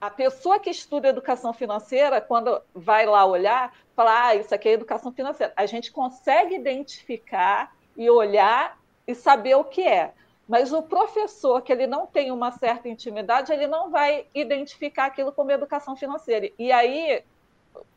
[0.00, 4.72] a pessoa que estuda educação financeira, quando vai lá olhar, fala, ah, isso aqui é
[4.72, 5.52] educação financeira.
[5.56, 10.12] A gente consegue identificar e olhar e saber o que é.
[10.46, 15.32] Mas o professor que ele não tem uma certa intimidade, ele não vai identificar aquilo
[15.32, 16.50] como educação financeira.
[16.58, 17.24] E aí,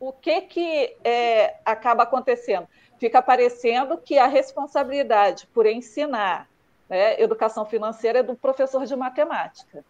[0.00, 2.66] o que, que é, acaba acontecendo?
[2.98, 6.48] Fica parecendo que a responsabilidade por ensinar
[6.88, 9.84] né, educação financeira é do professor de matemática.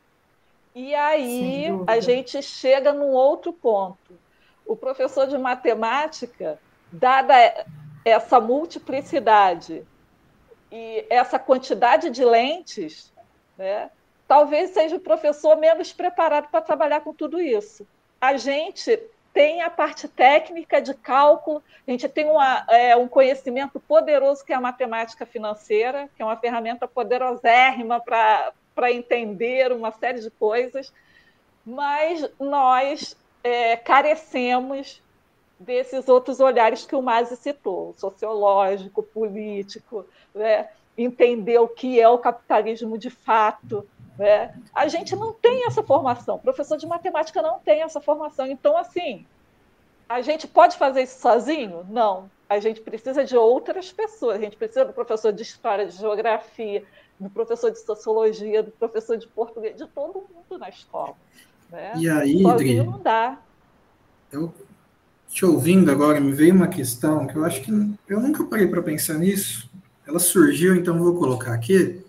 [0.80, 4.18] E aí a gente chega num outro ponto.
[4.64, 6.58] O professor de matemática,
[6.90, 7.34] dada
[8.02, 9.86] essa multiplicidade
[10.72, 13.12] e essa quantidade de lentes,
[13.58, 13.90] né,
[14.26, 17.86] talvez seja o professor menos preparado para trabalhar com tudo isso.
[18.18, 18.98] A gente
[19.34, 24.52] tem a parte técnica de cálculo, a gente tem uma, é, um conhecimento poderoso que
[24.54, 30.30] é a matemática financeira, que é uma ferramenta poderosérrima para para entender uma série de
[30.30, 30.90] coisas,
[31.66, 33.14] mas nós
[33.44, 35.02] é, carecemos
[35.58, 40.70] desses outros olhares que o Masi citou, sociológico, político, né?
[40.96, 43.86] entender o que é o capitalismo de fato.
[44.18, 44.54] Né?
[44.74, 48.46] A gente não tem essa formação, o professor de matemática não tem essa formação.
[48.46, 49.26] Então, assim,
[50.08, 51.86] a gente pode fazer isso sozinho?
[51.90, 52.30] Não.
[52.48, 56.82] A gente precisa de outras pessoas, a gente precisa do professor de história, de geografia,
[57.20, 61.14] do professor de sociologia, do professor de português, de todo mundo na escola.
[61.70, 61.92] Né?
[61.96, 63.38] E aí, Idri, não dá.
[64.32, 64.52] Eu
[65.28, 67.70] te ouvindo agora, me veio uma questão que eu acho que
[68.08, 69.70] eu nunca parei para pensar nisso.
[70.06, 72.00] Ela surgiu, então vou colocar aqui,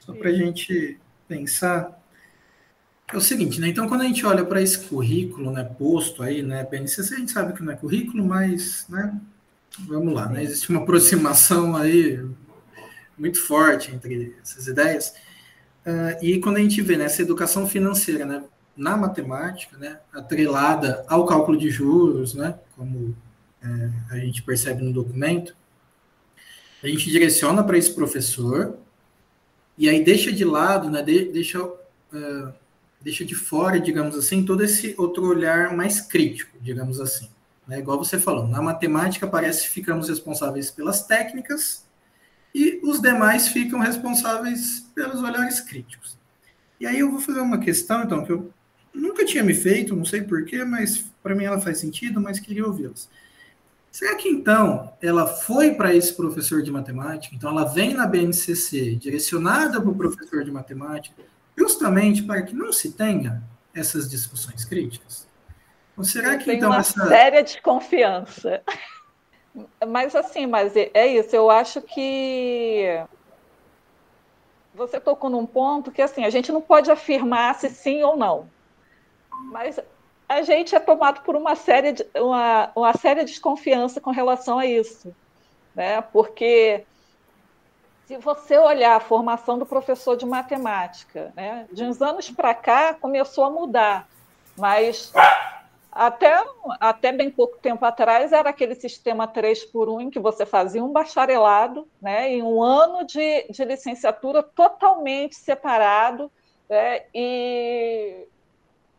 [0.00, 1.96] só para a gente pensar.
[3.12, 3.68] É o seguinte, né?
[3.68, 7.32] Então, quando a gente olha para esse currículo, né, posto aí, né, BNCC, a gente
[7.32, 9.18] sabe que não é currículo, mas, né,
[9.86, 10.42] vamos lá, né?
[10.42, 12.22] Existe uma aproximação aí
[13.18, 15.14] muito forte entre essas ideias.
[15.86, 18.44] Uh, e quando a gente vê nessa né, educação financeira, né,
[18.76, 23.16] na matemática, né, atrelada ao cálculo de juros, né, como
[23.60, 25.56] é, a gente percebe no documento,
[26.82, 28.78] a gente direciona para esse professor
[29.76, 32.52] e aí deixa de lado, né, de, deixa, uh,
[33.00, 37.28] deixa de fora, digamos assim, todo esse outro olhar mais crítico, digamos assim.
[37.66, 41.84] Né, igual você falou, na matemática parece que ficamos responsáveis pelas técnicas,
[42.54, 46.18] e os demais ficam responsáveis pelos olhares críticos.
[46.80, 48.52] E aí eu vou fazer uma questão, então, que eu
[48.94, 52.66] nunca tinha me feito, não sei porquê, mas para mim ela faz sentido, mas queria
[52.66, 53.08] ouvi-las.
[53.90, 58.94] Será que então ela foi para esse professor de matemática, então ela vem na BNCC
[58.96, 61.22] direcionada para o professor de matemática,
[61.56, 63.42] justamente para que não se tenha
[63.74, 65.26] essas discussões críticas?
[65.96, 68.62] Ou será que então uma essa séria desconfiança?
[69.86, 73.02] Mas assim, mas é, é isso, eu acho que
[74.74, 78.48] você tocou num ponto que assim, a gente não pode afirmar se sim ou não.
[79.50, 79.80] Mas
[80.28, 85.14] a gente é tomado por uma séria, uma, uma séria desconfiança com relação a isso.
[85.74, 86.00] Né?
[86.00, 86.84] Porque
[88.06, 92.94] se você olhar a formação do professor de matemática, né, de uns anos para cá
[92.94, 94.08] começou a mudar,
[94.56, 95.12] mas
[95.98, 96.44] até,
[96.78, 100.82] até bem pouco tempo atrás era aquele sistema 3 por 1 em que você fazia
[100.82, 106.30] um bacharelado né, e um ano de, de licenciatura totalmente separado
[106.68, 108.28] né, e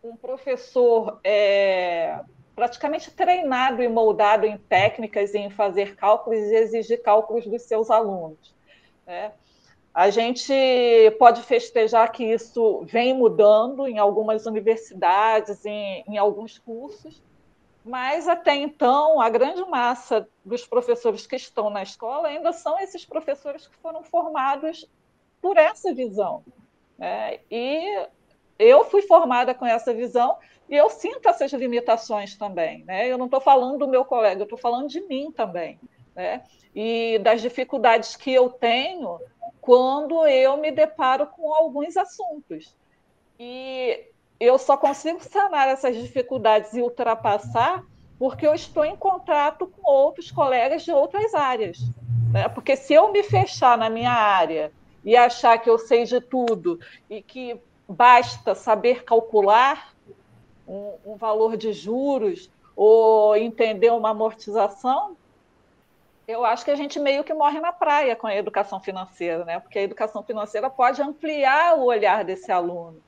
[0.03, 2.19] um professor é,
[2.53, 7.89] praticamente treinado e moldado em técnicas e em fazer cálculos e exigir cálculos dos seus
[7.89, 8.53] alunos.
[9.07, 9.31] Né.
[9.99, 10.53] A gente
[11.19, 17.21] pode festejar que isso vem mudando em algumas universidades, em, em alguns cursos,
[17.83, 23.05] mas até então a grande massa dos professores que estão na escola ainda são esses
[23.05, 24.89] professores que foram formados
[25.41, 26.45] por essa visão.
[26.97, 27.39] Né?
[27.51, 28.07] E
[28.57, 30.37] eu fui formada com essa visão
[30.69, 32.85] e eu sinto essas limitações também.
[32.85, 33.09] Né?
[33.09, 35.77] Eu não estou falando do meu colega, eu estou falando de mim também.
[36.15, 36.41] né?
[36.73, 39.19] E das dificuldades que eu tenho
[39.69, 42.75] quando eu me deparo com alguns assuntos.
[43.39, 44.03] E
[44.39, 47.85] eu só consigo sanar essas dificuldades e ultrapassar
[48.17, 51.77] porque eu estou em contato com outros colegas de outras áreas.
[52.33, 52.49] Né?
[52.49, 54.71] Porque se eu me fechar na minha área
[55.05, 57.55] e achar que eu sei de tudo e que
[57.87, 59.93] basta saber calcular
[60.67, 65.15] um, um valor de juros ou entender uma amortização,
[66.29, 69.59] eu acho que a gente meio que morre na praia com a educação financeira, né?
[69.59, 73.01] Porque a educação financeira pode ampliar o olhar desse aluno,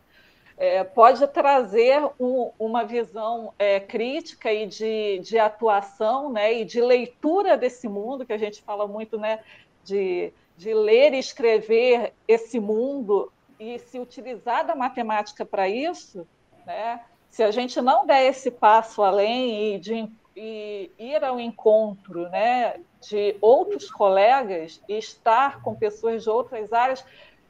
[0.58, 6.52] é, pode trazer um, uma visão é, crítica e de, de atuação, né?
[6.62, 9.42] E de leitura desse mundo que a gente fala muito, né?
[9.84, 16.28] De, de ler e escrever esse mundo e se utilizar da matemática para isso,
[16.66, 17.02] né?
[17.30, 22.76] Se a gente não der esse passo além e de e ir ao encontro né,
[23.02, 27.04] de outros colegas e estar com pessoas de outras áreas,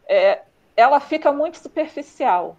[0.07, 0.41] é,
[0.75, 2.55] ela fica muito superficial.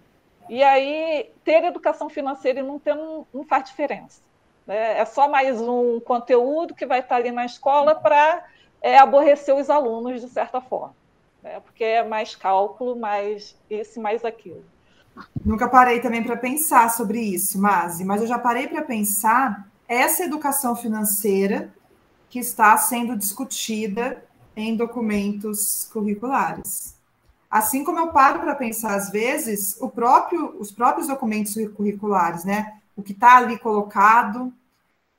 [0.49, 4.21] E aí, ter educação financeira e não ter não, não faz diferença.
[4.67, 4.99] Né?
[4.99, 8.43] É só mais um conteúdo que vai estar ali na escola para
[8.81, 10.95] é, aborrecer os alunos, de certa forma.
[11.41, 11.59] Né?
[11.61, 14.63] Porque é mais cálculo, mais isso, mais aquilo.
[15.45, 20.23] Nunca parei também para pensar sobre isso, Mazi, mas eu já parei para pensar essa
[20.23, 21.71] educação financeira
[22.33, 24.25] que está sendo discutida
[24.55, 26.95] em documentos curriculares.
[27.47, 32.79] Assim como eu paro para pensar, às vezes, próprio, os próprios documentos curriculares, né?
[32.95, 34.51] O que está ali colocado,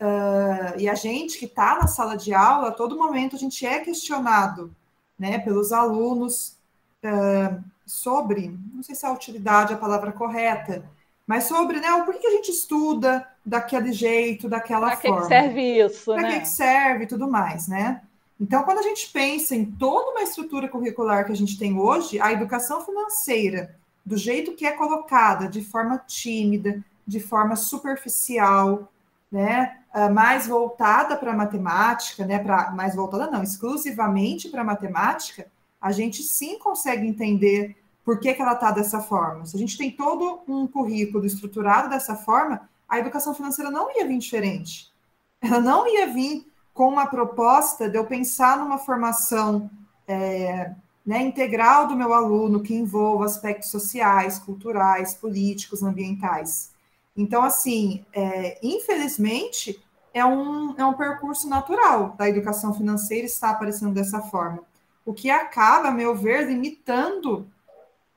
[0.01, 3.65] uh, e a gente que está na sala de aula, a todo momento a gente
[3.65, 4.75] é questionado
[5.17, 6.57] né, pelos alunos
[7.05, 10.85] uh, sobre, não sei se a utilidade é a palavra correta,
[11.27, 15.17] mas sobre né, o porquê que a gente estuda daquele jeito, daquela pra forma.
[15.17, 16.41] Para que serve isso, pra né?
[16.41, 18.03] que serve e tudo mais, né?
[18.41, 22.21] Então, quando a gente pensa em toda uma estrutura curricular que a gente tem hoje,
[22.21, 28.93] a educação financeira, do jeito que é colocada, de forma tímida, de forma superficial,
[29.31, 34.65] né, ah, mais voltada para a matemática, né, para mais voltada não, exclusivamente para a
[34.65, 35.47] matemática,
[35.81, 39.47] a gente sim consegue entender por que, que ela está dessa forma?
[39.47, 44.07] Se a gente tem todo um currículo estruturado dessa forma, a educação financeira não ia
[44.07, 44.93] vir diferente.
[45.41, 49.71] Ela não ia vir com uma proposta de eu pensar numa formação
[50.07, 50.73] é,
[51.05, 56.73] né, integral do meu aluno que envolva aspectos sociais, culturais, políticos, ambientais.
[57.17, 59.81] Então, assim, é, infelizmente,
[60.13, 64.63] é um, é um percurso natural da educação financeira estar aparecendo dessa forma.
[65.07, 67.47] O que acaba, a meu ver, limitando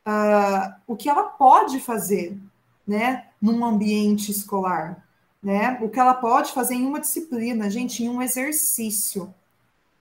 [0.08, 2.38] uh, o que ela pode fazer,
[2.88, 5.06] né, num ambiente escolar,
[5.44, 5.78] né?
[5.82, 9.34] O que ela pode fazer em uma disciplina, gente, em um exercício.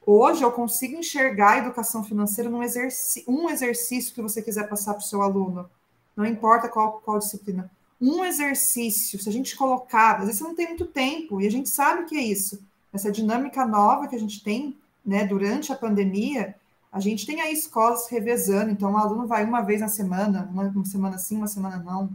[0.07, 4.94] Hoje eu consigo enxergar a educação financeira num exercício, um exercício que você quiser passar
[4.94, 5.68] para o seu aluno,
[6.16, 7.70] não importa qual, qual disciplina.
[8.00, 11.68] Um exercício, se a gente colocar, às vezes não tem muito tempo, e a gente
[11.68, 12.61] sabe o que é isso.
[12.92, 16.54] Essa dinâmica nova que a gente tem né, durante a pandemia,
[16.97, 20.62] a gente tem aí escolas revezando, então o aluno vai uma vez na semana, uma,
[20.64, 22.09] uma semana sim, uma semana não.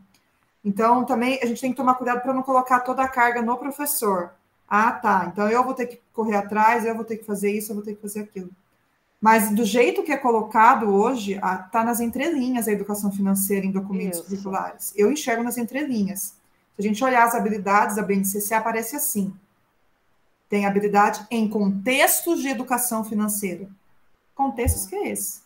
[0.66, 3.58] Então, também a gente tem que tomar cuidado para não colocar toda a carga no
[3.58, 4.32] professor.
[4.68, 7.72] Ah, tá, então eu vou ter que correr atrás, eu vou ter que fazer isso,
[7.72, 8.50] eu vou ter que fazer aquilo.
[9.20, 14.18] Mas do jeito que é colocado hoje, está nas entrelinhas a educação financeira em documentos
[14.18, 14.30] isso.
[14.30, 14.94] curriculares.
[14.96, 16.34] Eu enxergo nas entrelinhas.
[16.76, 19.32] Se a gente olhar as habilidades da BNCC, aparece assim.
[20.50, 23.70] Tem habilidade em contextos de educação financeira.
[24.42, 25.42] Contextos que é esse?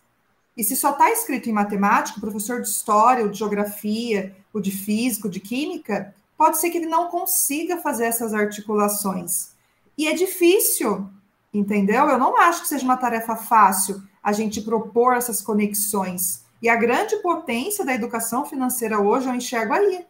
[0.56, 4.62] E se só está escrito em matemática, o professor de história, ou de geografia, ou
[4.62, 9.50] de física, ou de química, pode ser que ele não consiga fazer essas articulações.
[9.98, 11.10] E é difícil,
[11.54, 12.08] entendeu?
[12.08, 16.46] Eu não acho que seja uma tarefa fácil a gente propor essas conexões.
[16.62, 20.06] E a grande potência da educação financeira hoje eu enxergo aí.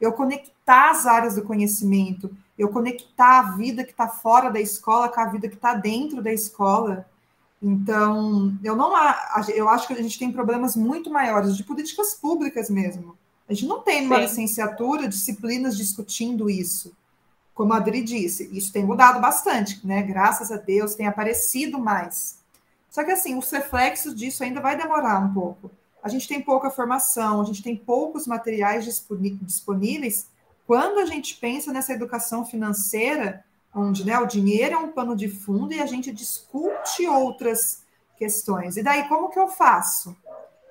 [0.00, 5.10] Eu conectar as áreas do conhecimento, eu conectar a vida que está fora da escola
[5.10, 7.06] com a vida que está dentro da escola.
[7.62, 8.92] Então, eu não
[9.54, 13.18] eu acho que a gente tem problemas muito maiores de políticas públicas mesmo.
[13.48, 14.22] A gente não tem uma Sim.
[14.22, 16.96] licenciatura disciplinas discutindo isso.
[17.52, 20.02] Como a Adri disse, isso tem mudado bastante, né?
[20.02, 22.38] Graças a Deus tem aparecido mais.
[22.88, 25.70] Só que assim, os reflexos disso ainda vai demorar um pouco.
[26.02, 28.84] A gente tem pouca formação, a gente tem poucos materiais
[29.42, 30.28] disponíveis.
[30.66, 33.44] Quando a gente pensa nessa educação financeira,
[33.74, 37.84] onde né, o dinheiro é um pano de fundo e a gente discute outras
[38.16, 38.76] questões.
[38.76, 40.16] E daí, como que eu faço?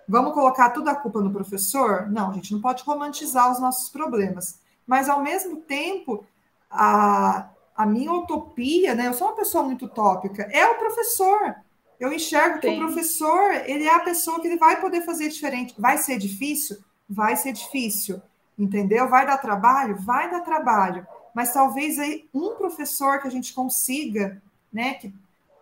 [0.07, 2.09] Vamos colocar toda a culpa no professor?
[2.09, 4.59] Não, a gente não pode romantizar os nossos problemas.
[4.85, 6.25] Mas, ao mesmo tempo,
[6.69, 9.07] a, a minha utopia, né?
[9.07, 11.55] Eu sou uma pessoa muito utópica, é o professor.
[11.99, 12.77] Eu enxergo que Sim.
[12.77, 15.75] o professor, ele é a pessoa que ele vai poder fazer diferente.
[15.77, 16.77] Vai ser difícil?
[17.07, 18.21] Vai ser difícil.
[18.57, 19.07] Entendeu?
[19.09, 19.95] Vai dar trabalho?
[19.97, 21.05] Vai dar trabalho.
[21.33, 25.13] Mas talvez aí um professor que a gente consiga, né, que,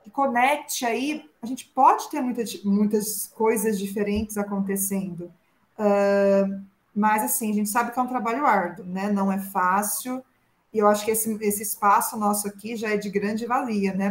[0.03, 5.32] que conecte aí, a gente pode ter muita, muitas coisas diferentes acontecendo.
[5.78, 6.61] Uh,
[6.97, 9.11] mas assim, a gente sabe que é um trabalho árduo, né?
[9.11, 10.24] Não é fácil.
[10.74, 14.09] E eu acho que esse, esse espaço nosso aqui já é de grande valia, né?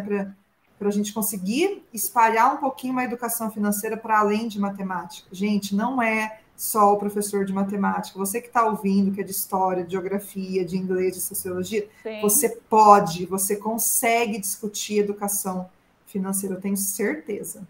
[0.78, 5.28] Para a gente conseguir espalhar um pouquinho uma educação financeira para além de matemática.
[5.32, 8.18] Gente, não é só o professor de matemática.
[8.18, 12.20] Você que está ouvindo, que é de história, de geografia, de inglês, de sociologia, Sim.
[12.22, 15.68] você pode, você consegue discutir educação
[16.06, 17.66] financeira, eu tenho certeza.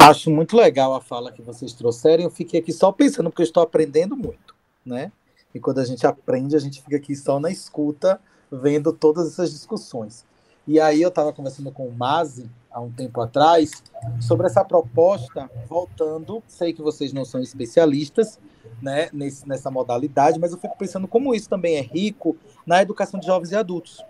[0.00, 2.24] Acho muito legal a fala que vocês trouxeram.
[2.24, 4.54] Eu fiquei aqui só pensando, porque eu estou aprendendo muito,
[4.84, 5.12] né?
[5.54, 8.20] E quando a gente aprende, a gente fica aqui só na escuta,
[8.50, 10.24] vendo todas essas discussões.
[10.66, 13.84] E aí eu estava conversando com o Mazi há um tempo atrás
[14.20, 18.40] sobre essa proposta, voltando, sei que vocês não são especialistas
[18.82, 23.20] né, nesse, nessa modalidade, mas eu fico pensando como isso também é rico na educação
[23.20, 24.04] de jovens e adultos.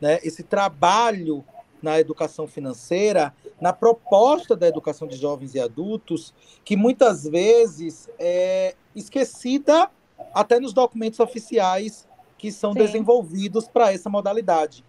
[0.00, 0.20] Né?
[0.22, 1.44] Esse trabalho
[1.82, 6.32] na educação financeira, na proposta da educação de jovens e adultos,
[6.64, 9.90] que muitas vezes é esquecida
[10.32, 12.78] até nos documentos oficiais que são Sim.
[12.78, 14.84] desenvolvidos para essa modalidade.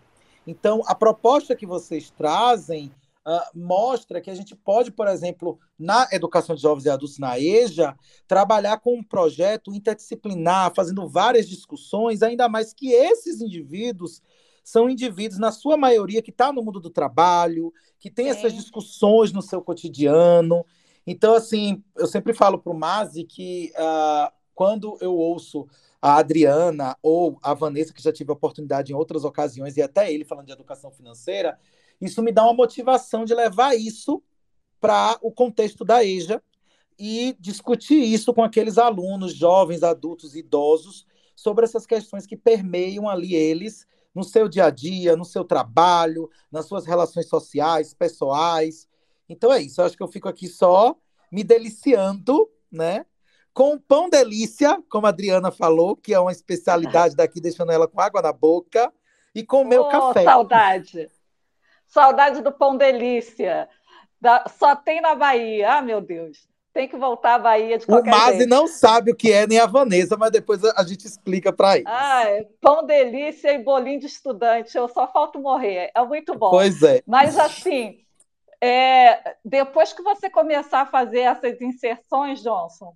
[0.50, 2.92] Então, a proposta que vocês trazem
[3.28, 7.40] uh, mostra que a gente pode, por exemplo, na educação de jovens e adultos na
[7.40, 7.96] EJA,
[8.28, 14.24] trabalhar com um projeto interdisciplinar, fazendo várias discussões, ainda mais que esses indivíduos
[14.64, 19.32] são indivíduos, na sua maioria, que está no mundo do trabalho, que tem essas discussões
[19.32, 20.66] no seu cotidiano.
[21.06, 25.68] Então, assim, eu sempre falo para o Mazi que uh, quando eu ouço
[26.02, 30.12] a Adriana ou a Vanessa, que já tive a oportunidade em outras ocasiões, e até
[30.12, 31.60] ele falando de educação financeira,
[32.00, 34.24] isso me dá uma motivação de levar isso
[34.80, 36.42] para o contexto da EJA
[36.98, 43.34] e discutir isso com aqueles alunos, jovens, adultos, idosos, sobre essas questões que permeiam ali
[43.34, 48.88] eles no seu dia a dia, no seu trabalho, nas suas relações sociais, pessoais.
[49.28, 50.96] Então é isso, eu acho que eu fico aqui só
[51.32, 53.06] me deliciando, né?
[53.54, 58.00] Com pão delícia, como a Adriana falou, que é uma especialidade daqui, deixando ela com
[58.00, 58.92] água na boca,
[59.34, 60.24] e com o meu oh, café.
[60.24, 61.12] Saudade.
[61.88, 63.68] Saudade do pão delícia.
[64.20, 64.46] Da...
[64.58, 65.74] Só tem na Bahia.
[65.74, 66.48] Ah, meu Deus.
[66.72, 69.60] Tem que voltar à Bahia de qualquer o Mazi não sabe o que é, nem
[69.60, 71.86] a Vanessa, mas depois a gente explica para ele.
[71.88, 72.26] Ah,
[72.62, 74.78] pão delícia e bolinho de estudante.
[74.78, 75.92] Eu só falto morrer.
[75.96, 76.52] É muito bom.
[76.52, 77.02] Pois é.
[77.08, 78.00] Mas assim,
[78.62, 79.36] é...
[79.44, 82.96] depois que você começar a fazer essas inserções, Johnson,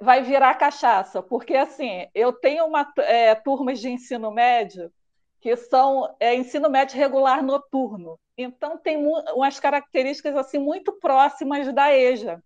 [0.00, 4.92] vai virar cachaça, porque assim, eu tenho uma é, turmas de ensino médio
[5.40, 8.18] que são é, ensino médio regular noturno.
[8.36, 12.42] Então tem umas características assim muito próximas da EJA,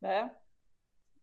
[0.00, 0.30] né?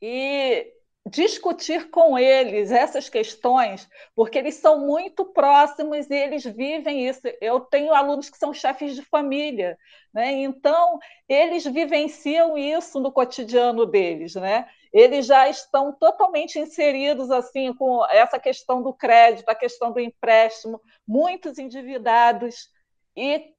[0.02, 0.74] E
[1.06, 7.22] discutir com eles essas questões, porque eles são muito próximos e eles vivem isso.
[7.42, 9.78] Eu tenho alunos que são chefes de família,
[10.14, 10.32] né?
[10.32, 14.36] então eles vivenciam isso no cotidiano deles.
[14.36, 14.68] Né?
[14.94, 20.82] Eles já estão totalmente inseridos assim com essa questão do crédito, a questão do empréstimo,
[21.08, 22.70] muitos endividados,
[23.16, 23.54] e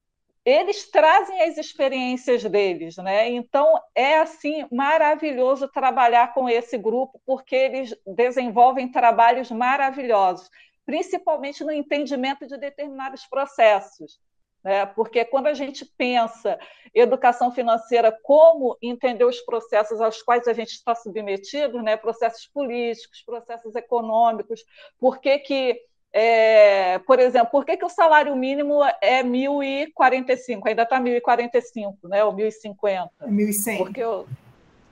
[0.44, 3.28] eles trazem as experiências deles, né?
[3.30, 10.50] Então é assim maravilhoso trabalhar com esse grupo porque eles desenvolvem trabalhos maravilhosos,
[10.84, 14.18] principalmente no entendimento de determinados processos.
[14.62, 14.86] Né?
[14.86, 16.58] Porque quando a gente pensa
[16.94, 21.96] educação financeira, como entender os processos aos quais a gente está submetido, né?
[21.96, 24.64] processos políticos, processos econômicos,
[25.00, 25.80] por que, que
[26.12, 30.60] é, por exemplo, por que, que o salário mínimo é 1.045?
[30.66, 32.22] Ainda está 1.045, né?
[32.22, 33.08] ou 1.050?
[33.22, 33.78] 1.100.
[33.78, 34.26] Porque eu,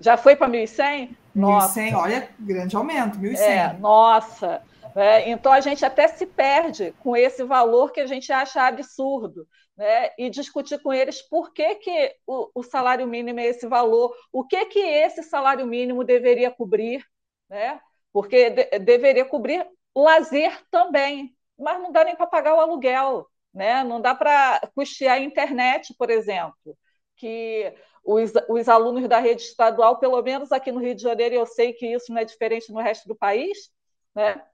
[0.00, 1.10] já foi para 1.100?
[1.36, 3.38] 1.100, olha, grande aumento, 1.100.
[3.38, 4.62] É, nossa.
[4.96, 9.46] É, então a gente até se perde com esse valor que a gente acha absurdo.
[9.76, 10.10] Né?
[10.18, 14.44] E discutir com eles por que, que o, o salário mínimo é esse valor, o
[14.46, 17.02] que, que esse salário mínimo deveria cobrir,
[17.48, 17.80] né?
[18.12, 19.66] porque de, deveria cobrir
[19.96, 23.82] lazer também, mas não dá nem para pagar o aluguel, né?
[23.82, 26.76] não dá para custear a internet, por exemplo,
[27.16, 27.72] que
[28.04, 31.72] os, os alunos da rede estadual, pelo menos aqui no Rio de Janeiro, eu sei
[31.72, 33.70] que isso não é diferente no resto do país,
[34.14, 34.44] né?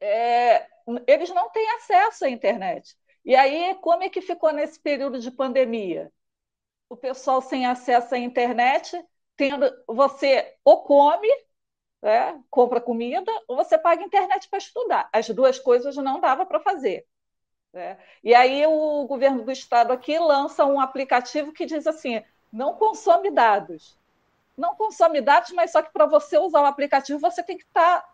[0.00, 0.66] É,
[1.06, 2.96] eles não têm acesso à internet.
[3.24, 6.10] E aí, como é que ficou nesse período de pandemia?
[6.88, 9.02] O pessoal sem acesso à internet,
[9.36, 11.28] tendo você ou come
[12.02, 15.08] né, compra comida ou você paga internet para estudar.
[15.12, 17.06] As duas coisas não dava para fazer.
[17.72, 17.98] Né?
[18.24, 22.22] E aí o governo do estado aqui lança um aplicativo que diz assim:
[22.52, 23.98] não consome dados.
[24.56, 28.04] Não consome dados, mas só que para você usar o aplicativo você tem que estar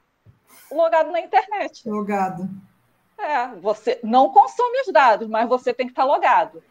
[0.71, 1.89] logado na internet.
[1.89, 2.49] Logado.
[3.19, 6.63] É, você não consome os dados, mas você tem que estar tá logado.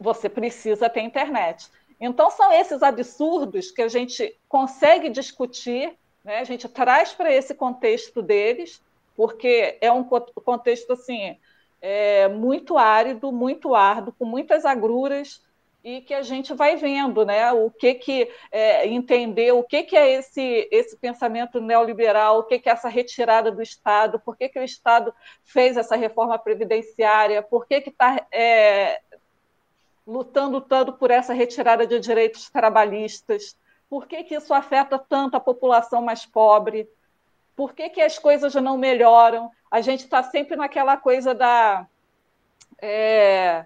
[0.00, 1.70] Você precisa ter internet.
[2.00, 6.38] Então, são esses absurdos que a gente consegue discutir, né?
[6.38, 8.82] a gente traz para esse contexto deles,
[9.16, 11.38] porque é um contexto assim
[11.80, 15.40] é, muito árido, muito árduo, com muitas agruras,
[15.84, 17.52] e que a gente vai vendo, né?
[17.52, 22.58] O que que é, entender, o que que é esse esse pensamento neoliberal, o que
[22.58, 25.12] que é essa retirada do Estado, por que que o Estado
[25.44, 29.00] fez essa reforma previdenciária, por que que está é,
[30.06, 33.56] lutando tanto por essa retirada de direitos trabalhistas,
[33.90, 36.88] por que que isso afeta tanto a população mais pobre,
[37.56, 39.50] por que que as coisas não melhoram?
[39.70, 41.86] A gente está sempre naquela coisa da
[42.80, 43.64] é,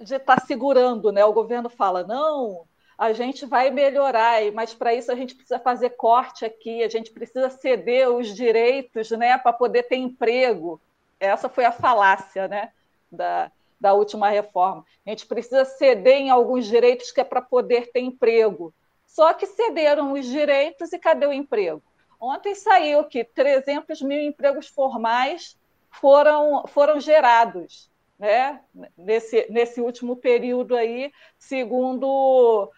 [0.00, 1.24] de estar tá segurando, né?
[1.24, 5.90] O governo fala, não, a gente vai melhorar, mas para isso a gente precisa fazer
[5.90, 10.80] corte aqui, a gente precisa ceder os direitos né, para poder ter emprego.
[11.18, 12.72] Essa foi a falácia né,
[13.10, 14.84] da, da última reforma.
[15.06, 18.72] A gente precisa ceder em alguns direitos que é para poder ter emprego.
[19.06, 21.82] Só que cederam os direitos e cadê o emprego?
[22.20, 25.56] Ontem saiu que 300 mil empregos formais
[25.90, 27.87] foram, foram gerados
[28.18, 28.60] né,
[28.96, 32.70] nesse, nesse último período aí, segundo,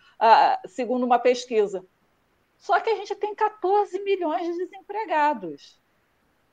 [0.67, 1.85] segundo uma pesquisa.
[2.59, 5.81] Só que a gente tem 14 milhões de desempregados.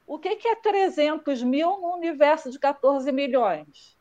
[0.05, 3.97] O que, que é 300 mil no universo de 14 milhões?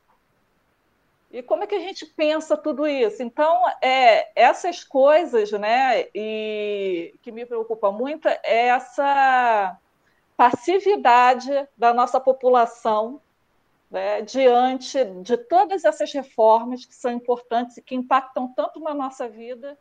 [1.33, 3.23] E como é que a gente pensa tudo isso?
[3.23, 9.77] Então, é, essas coisas, né, e que me preocupa muito é essa
[10.37, 13.21] passividade da nossa população
[13.91, 19.29] né, diante de todas essas reformas que são importantes e que impactam tanto na nossa
[19.29, 19.79] vida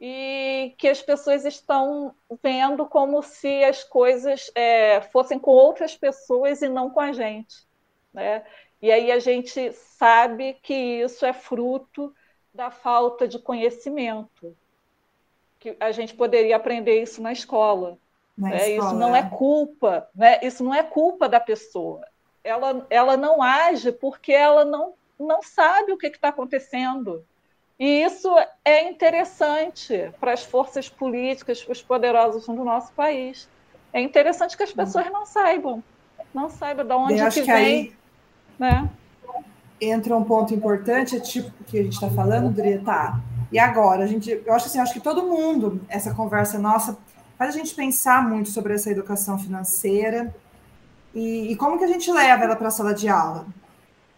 [0.00, 6.62] e que as pessoas estão vendo como se as coisas é, fossem com outras pessoas
[6.62, 7.66] e não com a gente.
[8.12, 8.44] Né?
[8.80, 12.14] E aí a gente sabe que isso é fruto
[12.54, 14.56] da falta de conhecimento,
[15.58, 17.98] que a gente poderia aprender isso na escola.
[18.36, 18.70] Na né?
[18.70, 18.88] escola.
[18.88, 20.38] Isso não é culpa, né?
[20.42, 22.06] isso não é culpa da pessoa,
[22.48, 27.24] ela, ela não age porque ela não, não sabe o que está acontecendo.
[27.78, 28.28] E isso
[28.64, 33.48] é interessante para as forças políticas, para os poderosos do nosso país.
[33.92, 35.82] É interessante que as pessoas não saibam,
[36.34, 37.54] não saibam de onde que, que vem.
[37.54, 37.98] Aí
[38.58, 38.90] né?
[39.80, 43.20] Entra um ponto importante, é tipo que a gente está falando, Dri, tá?
[43.52, 46.98] E agora, a gente, eu acho assim, acho que todo mundo, essa conversa nossa,
[47.38, 50.34] faz a gente pensar muito sobre essa educação financeira,
[51.14, 53.46] e, e como que a gente leva ela para a sala de aula?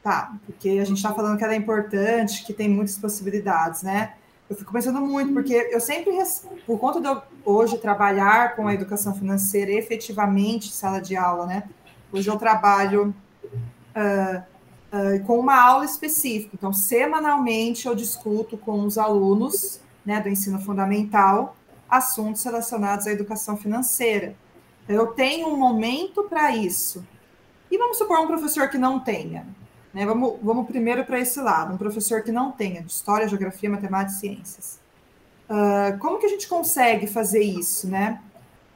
[0.02, 4.14] Tá, porque a gente está falando que ela é importante, que tem muitas possibilidades, né?
[4.48, 6.10] Eu fico pensando muito, porque eu sempre,
[6.66, 11.64] por conta de eu hoje trabalhar com a educação financeira efetivamente sala de aula, né?
[12.12, 13.14] Hoje eu trabalho
[13.94, 14.42] uh,
[14.92, 16.50] uh, com uma aula específica.
[16.54, 21.54] Então, semanalmente eu discuto com os alunos né, do ensino fundamental
[21.88, 24.34] assuntos relacionados à educação financeira.
[24.92, 27.06] Eu tenho um momento para isso.
[27.70, 29.46] E vamos supor um professor que não tenha.
[29.94, 30.04] Né?
[30.04, 34.16] Vamos, vamos primeiro para esse lado, um professor que não tenha de história, geografia, matemática
[34.16, 34.80] e ciências.
[35.48, 38.20] Uh, como que a gente consegue fazer isso, né?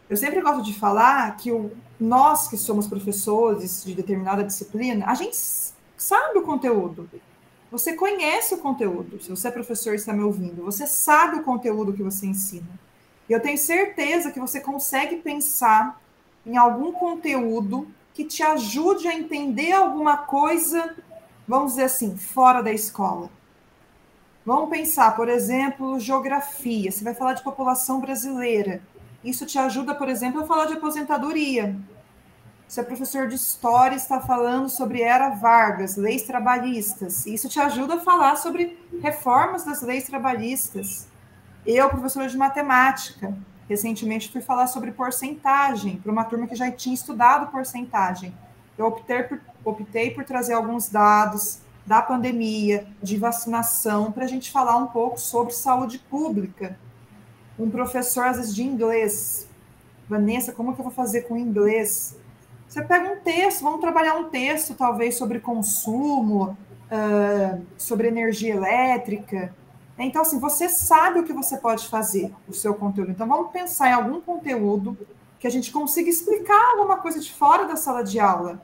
[0.09, 5.15] Eu sempre gosto de falar que o, nós que somos professores de determinada disciplina, a
[5.15, 5.37] gente
[5.97, 7.09] sabe o conteúdo.
[7.73, 9.21] Você conhece o conteúdo.
[9.21, 12.69] Se você é professor e está me ouvindo, você sabe o conteúdo que você ensina.
[13.29, 16.01] E eu tenho certeza que você consegue pensar
[16.47, 20.95] em algum conteúdo que te ajude a entender alguma coisa,
[21.47, 23.29] vamos dizer assim, fora da escola.
[24.47, 26.93] Vamos pensar, por exemplo, geografia.
[26.93, 28.83] Você vai falar de população brasileira.
[29.25, 31.75] Isso te ajuda, por exemplo, a falar de aposentadoria.
[32.69, 37.25] Você é professor de história está falando sobre Era Vargas, leis trabalhistas.
[37.25, 41.07] Isso te ajuda a falar sobre reformas das leis trabalhistas.
[41.65, 43.35] Eu, professora de matemática,
[43.69, 48.35] Recentemente fui falar sobre porcentagem para uma turma que já tinha estudado porcentagem.
[48.77, 54.51] Eu optei por, optei por trazer alguns dados da pandemia, de vacinação, para a gente
[54.51, 56.79] falar um pouco sobre saúde pública.
[57.59, 59.49] Um professor, às vezes, de inglês.
[60.09, 62.17] Vanessa, como que eu vou fazer com inglês?
[62.69, 66.57] Você pega um texto, vamos trabalhar um texto, talvez, sobre consumo,
[66.91, 69.55] uh, sobre energia elétrica,
[70.03, 73.13] então, assim, você sabe o que você pode fazer, o seu conteúdo.
[73.13, 74.99] Então, vamos pensar em algum conteúdo
[75.39, 78.61] que a gente consiga explicar alguma coisa de fora da sala de aula.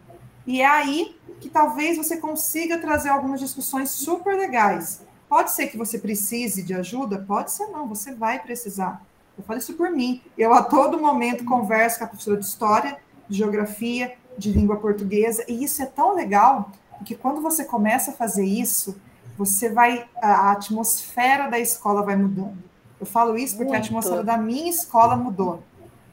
[0.47, 5.03] E é aí que talvez você consiga trazer algumas discussões super legais.
[5.28, 7.24] Pode ser que você precise de ajuda?
[7.26, 9.03] Pode ser não, você vai precisar.
[9.39, 10.20] Eu falo isso por mim.
[10.37, 15.45] Eu a todo momento converso com a professora de história, de geografia, de língua portuguesa,
[15.47, 19.01] e isso é tão legal, porque quando você começa a fazer isso,
[19.41, 22.59] você vai a atmosfera da escola vai mudando.
[23.01, 23.82] Eu falo isso porque Muito.
[23.82, 25.62] a atmosfera da minha escola mudou.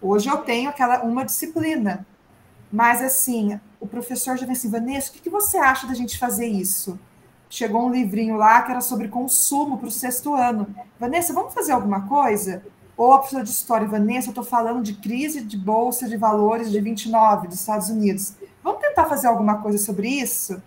[0.01, 2.07] Hoje eu tenho aquela uma disciplina,
[2.71, 6.17] mas assim, o professor já vem assim, Vanessa, o que, que você acha da gente
[6.17, 6.97] fazer isso?
[7.49, 10.65] Chegou um livrinho lá que era sobre consumo para o sexto ano.
[10.97, 12.63] Vanessa, vamos fazer alguma coisa?
[12.95, 16.71] Ou a professora de história, Vanessa, eu estou falando de crise de bolsa de valores
[16.71, 18.35] de 29 dos Estados Unidos.
[18.63, 20.61] Vamos tentar fazer alguma coisa sobre isso?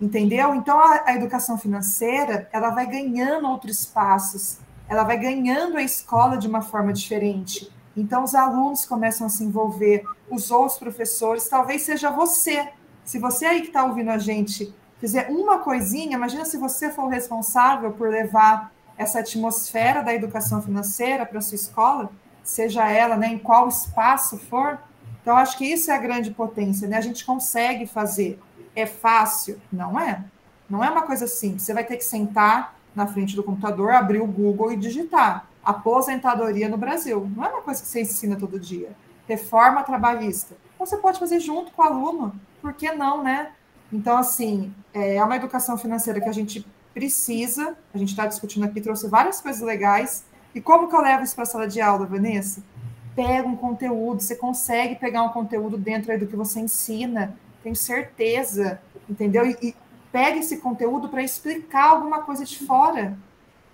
[0.00, 0.54] Entendeu?
[0.54, 6.36] Então a, a educação financeira ela vai ganhando outros espaços, ela vai ganhando a escola
[6.36, 7.70] de uma forma diferente.
[7.98, 12.68] Então, os alunos começam a se envolver, os outros professores, talvez seja você.
[13.04, 17.06] Se você aí que está ouvindo a gente fizer uma coisinha, imagina se você for
[17.06, 22.10] o responsável por levar essa atmosfera da educação financeira para sua escola,
[22.42, 24.78] seja ela né, em qual espaço for.
[25.20, 26.96] Então, acho que isso é a grande potência, né?
[26.96, 28.38] A gente consegue fazer.
[28.74, 29.60] É fácil?
[29.72, 30.24] Não é.
[30.68, 31.62] Não é uma coisa simples.
[31.62, 36.68] Você vai ter que sentar na frente do computador, abrir o Google e digitar aposentadoria
[36.68, 37.30] no Brasil.
[37.36, 38.90] Não é uma coisa que você ensina todo dia.
[39.26, 40.56] Reforma trabalhista.
[40.78, 43.50] Você pode fazer junto com o aluno, por que não, né?
[43.92, 48.80] Então, assim, é uma educação financeira que a gente precisa, a gente está discutindo aqui,
[48.80, 50.24] trouxe várias coisas legais.
[50.54, 52.62] E como que eu levo isso para a sala de aula, Vanessa?
[53.14, 57.76] Pega um conteúdo, você consegue pegar um conteúdo dentro aí do que você ensina, tenho
[57.76, 59.46] certeza, entendeu?
[59.46, 59.74] E, e
[60.12, 63.16] pega esse conteúdo para explicar alguma coisa de fora.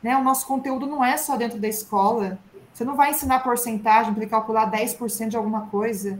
[0.02, 0.16] Né?
[0.16, 2.38] O nosso conteúdo não é só dentro da escola.
[2.72, 6.18] Você não vai ensinar porcentagem para calcular 10% de alguma coisa.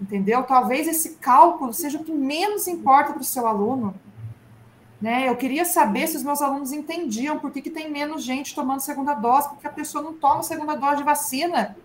[0.00, 0.42] Entendeu?
[0.44, 3.94] Talvez esse cálculo seja o que menos importa para o seu aluno.
[5.00, 5.28] Né?
[5.28, 8.80] Eu queria saber se os meus alunos entendiam por que, que tem menos gente tomando
[8.80, 11.76] segunda dose, porque a pessoa não toma segunda dose de vacina.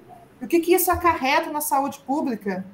[0.41, 2.65] o que, que isso acarreta na saúde pública?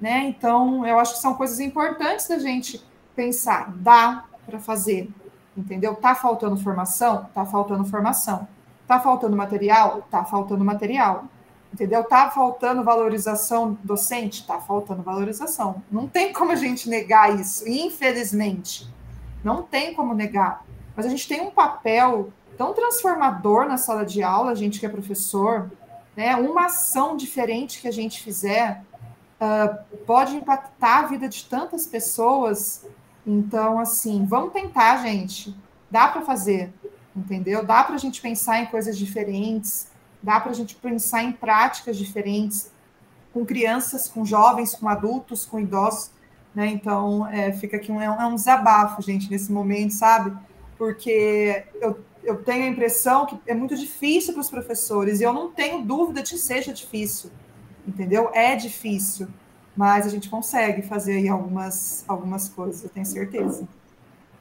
[0.00, 0.24] Né?
[0.28, 2.82] Então, eu acho que são coisas importantes da gente
[3.14, 3.70] pensar.
[3.76, 5.10] Dá para fazer,
[5.56, 5.94] entendeu?
[5.94, 7.28] Tá faltando formação?
[7.34, 8.48] Tá faltando formação.
[8.86, 10.02] Tá faltando material?
[10.10, 11.24] Tá faltando material.
[11.72, 12.02] Entendeu?
[12.02, 14.46] Tá faltando valorização docente?
[14.46, 15.82] Tá faltando valorização.
[15.90, 18.88] Não tem como a gente negar isso, infelizmente.
[19.44, 20.64] Não tem como negar.
[20.96, 24.86] Mas a gente tem um papel tão transformador na sala de aula, a gente que
[24.86, 25.70] é professor,
[26.16, 26.34] né?
[26.36, 28.82] Uma ação diferente que a gente fizer
[30.06, 32.84] pode impactar a vida de tantas pessoas
[33.26, 35.54] então, assim, vamos tentar, gente.
[35.90, 36.72] Dá para fazer,
[37.14, 37.64] entendeu?
[37.64, 39.88] Dá para a gente pensar em coisas diferentes,
[40.22, 42.70] dá para a gente pensar em práticas diferentes
[43.32, 46.10] com crianças, com jovens, com adultos, com idosos,
[46.54, 46.66] né?
[46.66, 50.36] Então, é, fica aqui um, é um desabafo, gente, nesse momento, sabe?
[50.76, 55.32] Porque eu, eu tenho a impressão que é muito difícil para os professores, e eu
[55.32, 57.30] não tenho dúvida de que seja difícil,
[57.86, 58.30] entendeu?
[58.32, 59.28] É difícil
[59.80, 63.66] mas a gente consegue fazer aí algumas, algumas coisas, eu tenho certeza.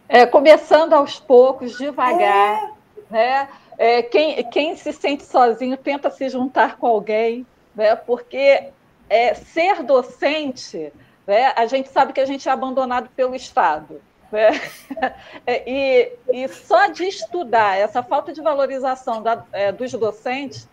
[0.08, 2.72] É, começando aos poucos, devagar, é.
[3.10, 3.50] né?
[3.78, 7.96] É, quem, quem se sente sozinho tenta se juntar com alguém, né?
[7.96, 8.72] Porque
[9.10, 10.92] é, ser docente,
[11.26, 11.54] né?
[11.56, 14.02] A gente sabe que a gente é abandonado pelo Estado.
[14.32, 14.50] Né?
[15.48, 20.68] É, e, e só de estudar essa falta de valorização da, é, dos docentes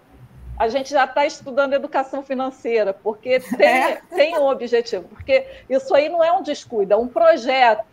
[0.58, 4.02] a gente já está estudando educação financeira, porque tem, é.
[4.14, 7.84] tem um objetivo, porque isso aí não é um descuido, é um projeto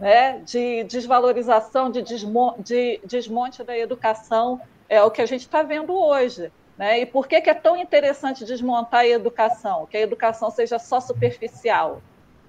[0.00, 5.62] né, de desvalorização, de, desmo, de desmonte da educação, é o que a gente está
[5.62, 6.50] vendo hoje.
[6.76, 7.00] Né?
[7.00, 9.86] E por que, que é tão interessante desmontar a educação?
[9.86, 12.00] Que a educação seja só superficial.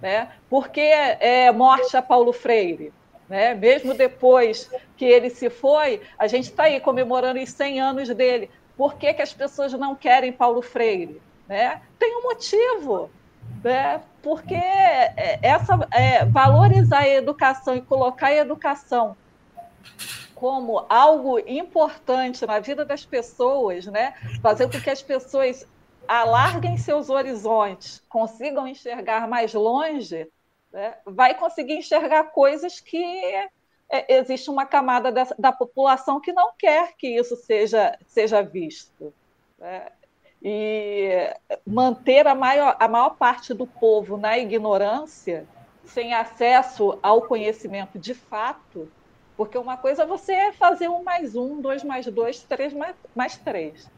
[0.02, 0.30] Né?
[0.50, 2.94] Porque é morte a Paulo Freire.
[3.28, 3.54] Né?
[3.54, 8.50] Mesmo depois que ele se foi, a gente está aí comemorando os 100 anos dele.
[8.82, 11.22] Por que, que as pessoas não querem Paulo Freire?
[11.48, 11.80] Né?
[12.00, 13.12] Tem um motivo.
[13.64, 14.02] Né?
[14.24, 19.16] Porque é, essa, é, valorizar a educação e colocar a educação
[20.34, 24.16] como algo importante na vida das pessoas, né?
[24.42, 25.64] fazer com que as pessoas
[26.08, 30.28] alarguem seus horizontes, consigam enxergar mais longe,
[30.74, 30.96] né?
[31.06, 33.48] vai conseguir enxergar coisas que
[33.92, 39.14] é, existe uma camada da, da, população que não quer que isso seja, seja visto.
[39.60, 39.88] Né?
[40.42, 41.30] E
[41.68, 45.46] manter a maior, a maior parte do povo na ignorância,
[45.84, 48.90] sem acesso ao conhecimento de fato,
[49.36, 53.38] porque uma coisa é você fazer um mais um, dois mais dois, três mais, mais
[53.38, 53.92] três.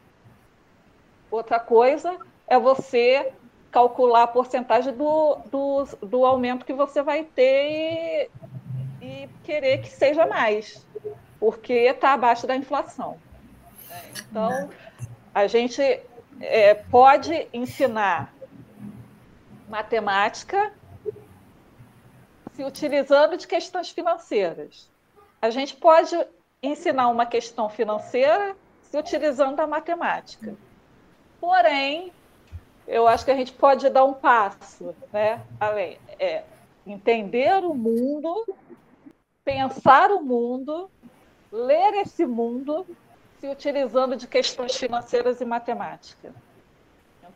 [1.30, 2.18] Outra coisa
[2.48, 3.32] é você
[3.70, 8.30] calcular a porcentagem do, do, do aumento que você vai ter
[9.42, 10.86] querer que seja mais,
[11.38, 13.18] porque está abaixo da inflação.
[14.30, 14.70] Então,
[15.34, 15.82] a gente
[16.40, 18.34] é, pode ensinar
[19.68, 20.72] matemática
[22.52, 24.88] se utilizando de questões financeiras.
[25.42, 26.16] A gente pode
[26.62, 30.54] ensinar uma questão financeira se utilizando a matemática.
[31.40, 32.12] Porém,
[32.86, 35.42] eu acho que a gente pode dar um passo, né?
[35.58, 36.44] Além, é
[36.86, 38.46] entender o mundo,
[39.44, 40.90] pensar o mundo,
[41.52, 42.86] ler esse mundo,
[43.38, 46.34] se utilizando de questões financeiras e matemática.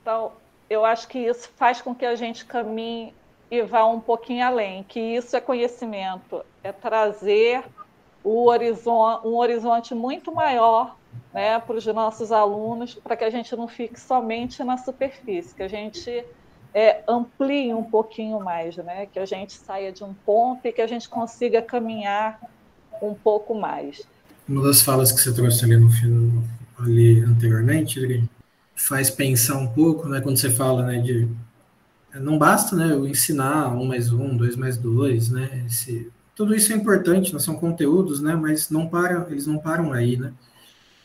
[0.00, 0.32] Então,
[0.70, 3.14] eu acho que isso faz com que a gente caminhe
[3.50, 7.64] e vá um pouquinho além, que isso é conhecimento, é trazer
[8.24, 10.96] horizonte, um horizonte muito maior
[11.32, 15.62] né, para os nossos alunos, para que a gente não fique somente na superfície, que
[15.62, 16.24] a gente
[16.74, 20.80] é, amplie um pouquinho mais, né, que a gente saia de um ponto e que
[20.80, 22.40] a gente consiga caminhar
[23.02, 24.02] um pouco mais.
[24.48, 25.88] Uma das falas que você trouxe ali no
[26.78, 28.28] ali anteriormente,
[28.74, 31.28] faz pensar um pouco, né, quando você fala, né, de
[32.14, 36.72] não basta, né, eu ensinar um mais um, dois mais dois, né, esse, tudo isso
[36.72, 40.32] é importante, não são conteúdos, né, mas não param, eles não param aí, né.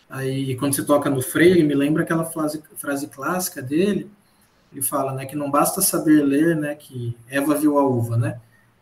[0.10, 4.08] Aí, quando você toca no Freire, me lembra aquela frase, frase clássica dele,
[4.74, 8.40] ele fala, né, que não basta saber ler, né, que Eva viu a uva, né,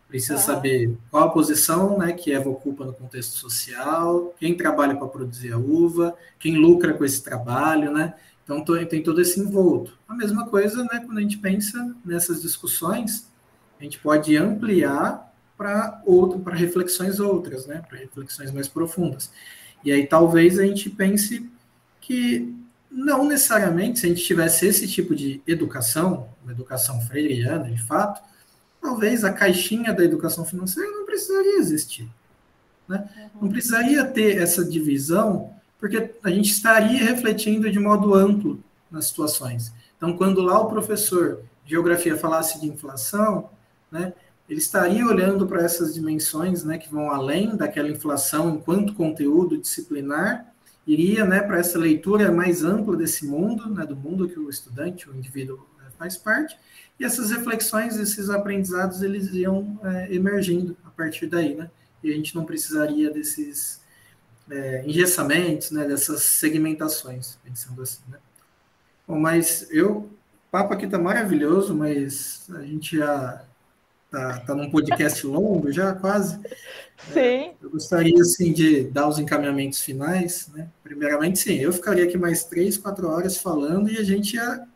[0.08, 0.40] precisa uhum.
[0.40, 5.52] saber qual a posição, né, que Eva ocupa no contexto social, quem trabalha para produzir
[5.52, 8.14] a uva, quem lucra com esse trabalho, né,
[8.44, 9.98] então tem todo esse envolto.
[10.08, 13.30] A mesma coisa, né, quando a gente pensa nessas discussões,
[13.80, 19.32] a gente pode ampliar para outro, para reflexões outras, né, para reflexões mais profundas.
[19.84, 21.50] E aí talvez a gente pense
[22.00, 22.54] que
[22.92, 28.22] não necessariamente se a gente tivesse esse tipo de educação, uma educação freiriana, de fato,
[28.82, 32.10] talvez a caixinha da educação financeira não precisaria existir.
[32.88, 33.08] Né?
[33.42, 39.74] Não precisaria ter essa divisão porque a gente estaria refletindo de modo amplo nas situações.
[39.98, 43.50] Então, quando lá o professor de geografia falasse de inflação,
[43.90, 44.14] né,
[44.48, 50.51] ele estaria olhando para essas dimensões, né, que vão além daquela inflação enquanto conteúdo disciplinar,
[50.86, 55.10] iria, né, para essa leitura mais ampla desse mundo, né, do mundo que o estudante,
[55.10, 56.58] o indivíduo né, faz parte,
[57.00, 61.70] e essas reflexões, esses aprendizados, eles iam é, emergindo a partir daí, né,
[62.04, 63.82] e a gente não precisaria desses
[64.50, 68.18] é, engessamentos, né, dessas segmentações, pensando assim, né.
[69.08, 70.10] Bom, mas eu, o
[70.52, 73.44] papo aqui tá maravilhoso, mas a gente já
[74.12, 76.38] tá, tá num podcast longo já, quase.
[77.14, 77.20] Sim.
[77.20, 80.68] É, eu gostaria, assim, de dar os encaminhamentos finais, né.
[80.84, 84.68] Primeiramente, sim, eu ficaria aqui mais três, quatro horas falando e a gente ia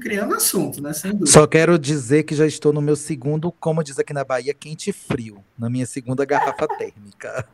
[0.00, 0.92] criando assunto, né?
[0.92, 1.30] Sem dúvida.
[1.30, 4.90] Só quero dizer que já estou no meu segundo, como diz aqui na Bahia, quente
[4.90, 7.48] e frio, na minha segunda garrafa térmica.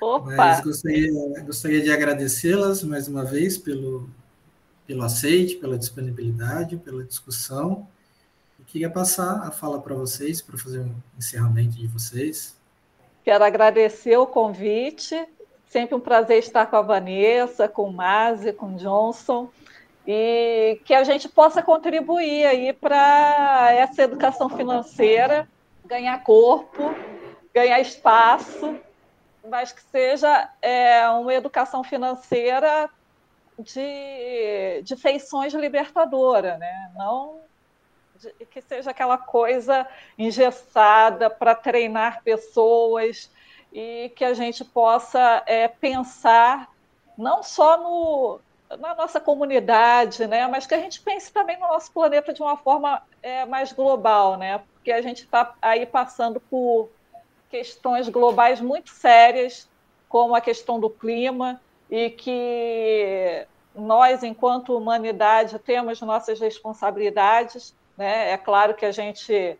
[0.00, 0.36] Opa!
[0.36, 1.10] Mas gostaria,
[1.44, 4.08] gostaria de agradecê-las mais uma vez pelo,
[4.86, 7.88] pelo aceite, pela disponibilidade, pela discussão.
[8.68, 12.56] Queria passar a fala para vocês, para fazer um encerramento de vocês.
[13.24, 15.26] Quero agradecer o convite.
[15.66, 19.50] Sempre um prazer estar com a Vanessa, com o Mazi, com o Johnson
[20.06, 25.46] e que a gente possa contribuir aí para essa educação financeira
[25.84, 26.94] ganhar corpo,
[27.52, 28.78] ganhar espaço
[29.48, 32.88] mas que seja é, uma educação financeira
[33.58, 36.92] de, de feições libertadora, né?
[36.94, 37.40] não
[38.18, 39.86] de, que seja aquela coisa
[40.18, 43.30] engessada para treinar pessoas
[43.72, 46.70] e que a gente possa é, pensar
[47.16, 48.40] não só no,
[48.78, 52.56] na nossa comunidade, né, mas que a gente pense também no nosso planeta de uma
[52.56, 56.88] forma é, mais global, né, porque a gente está aí passando por
[57.50, 59.68] questões globais muito sérias,
[60.08, 61.60] como a questão do clima,
[61.90, 67.74] e que nós, enquanto humanidade, temos nossas responsabilidades.
[67.98, 68.30] Né?
[68.30, 69.58] É claro que a gente,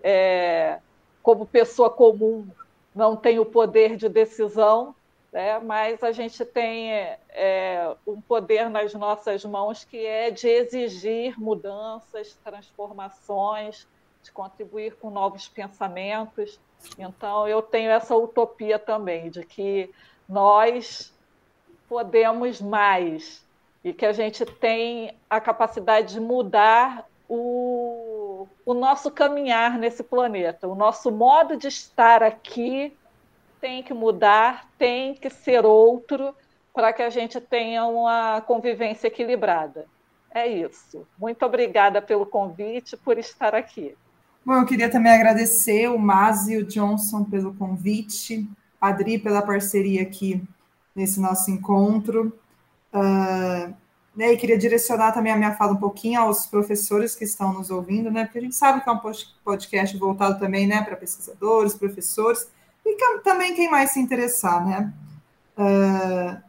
[0.00, 0.78] é,
[1.20, 2.46] como pessoa comum,
[2.94, 4.94] não tem o poder de decisão,
[5.32, 5.58] né?
[5.58, 12.38] mas a gente tem é, um poder nas nossas mãos que é de exigir mudanças,
[12.44, 13.88] transformações,
[14.22, 16.60] de contribuir com novos pensamentos.
[16.96, 19.90] Então, eu tenho essa utopia também de que
[20.28, 21.12] nós
[21.88, 23.44] podemos mais
[23.82, 30.66] e que a gente tem a capacidade de mudar o, o nosso caminhar nesse planeta.
[30.66, 32.92] O nosso modo de estar aqui
[33.60, 36.34] tem que mudar, tem que ser outro
[36.74, 39.86] para que a gente tenha uma convivência equilibrada.
[40.32, 41.06] É isso.
[41.16, 43.96] Muito obrigada pelo convite, por estar aqui.
[44.44, 48.48] Bom, eu queria também agradecer o Mazi e o Johnson pelo convite,
[48.80, 50.42] a Adri pela parceria aqui
[50.96, 52.36] nesse nosso encontro.
[52.92, 53.72] Uh,
[54.20, 57.70] né, e queria direcionar também a minha fala um pouquinho aos professores que estão nos
[57.70, 58.24] ouvindo, né?
[58.26, 59.00] Porque a gente sabe que é um
[59.42, 62.46] podcast voltado também né, para pesquisadores, professores,
[62.84, 64.92] e que, também quem mais se interessar, né?
[65.56, 66.42] Uh,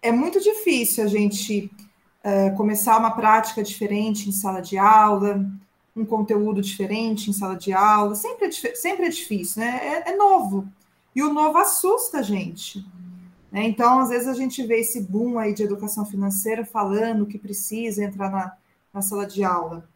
[0.00, 1.68] é muito difícil a gente
[2.24, 5.44] uh, começar uma prática diferente em sala de aula,
[5.96, 9.80] um conteúdo diferente em sala de aula, sempre é, sempre é difícil, né?
[10.06, 10.68] É, é novo.
[11.12, 12.86] E o novo assusta a gente.
[13.54, 13.68] Né?
[13.68, 18.02] Então, às vezes, a gente vê esse boom aí de educação financeira falando que precisa
[18.02, 18.56] entrar na,
[18.92, 19.88] na sala de aula.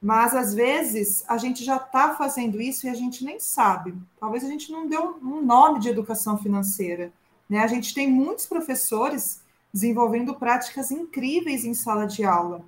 [0.00, 3.94] Mas, às vezes, a gente já está fazendo isso e a gente nem sabe.
[4.18, 7.12] Talvez a gente não deu um nome de educação financeira.
[7.46, 7.58] Né?
[7.58, 12.64] A gente tem muitos professores desenvolvendo práticas incríveis em sala de aula.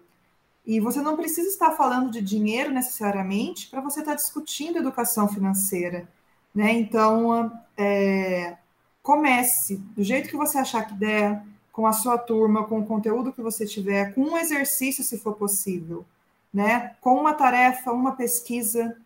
[0.66, 6.06] E você não precisa estar falando de dinheiro necessariamente para você estar discutindo educação financeira.
[6.54, 6.72] Né?
[6.74, 8.58] Então, é,
[9.06, 11.40] comece do jeito que você achar que der,
[11.70, 15.34] com a sua turma, com o conteúdo que você tiver, com um exercício, se for
[15.34, 16.04] possível,
[16.52, 16.96] né?
[17.00, 18.96] Com uma tarefa, uma pesquisa,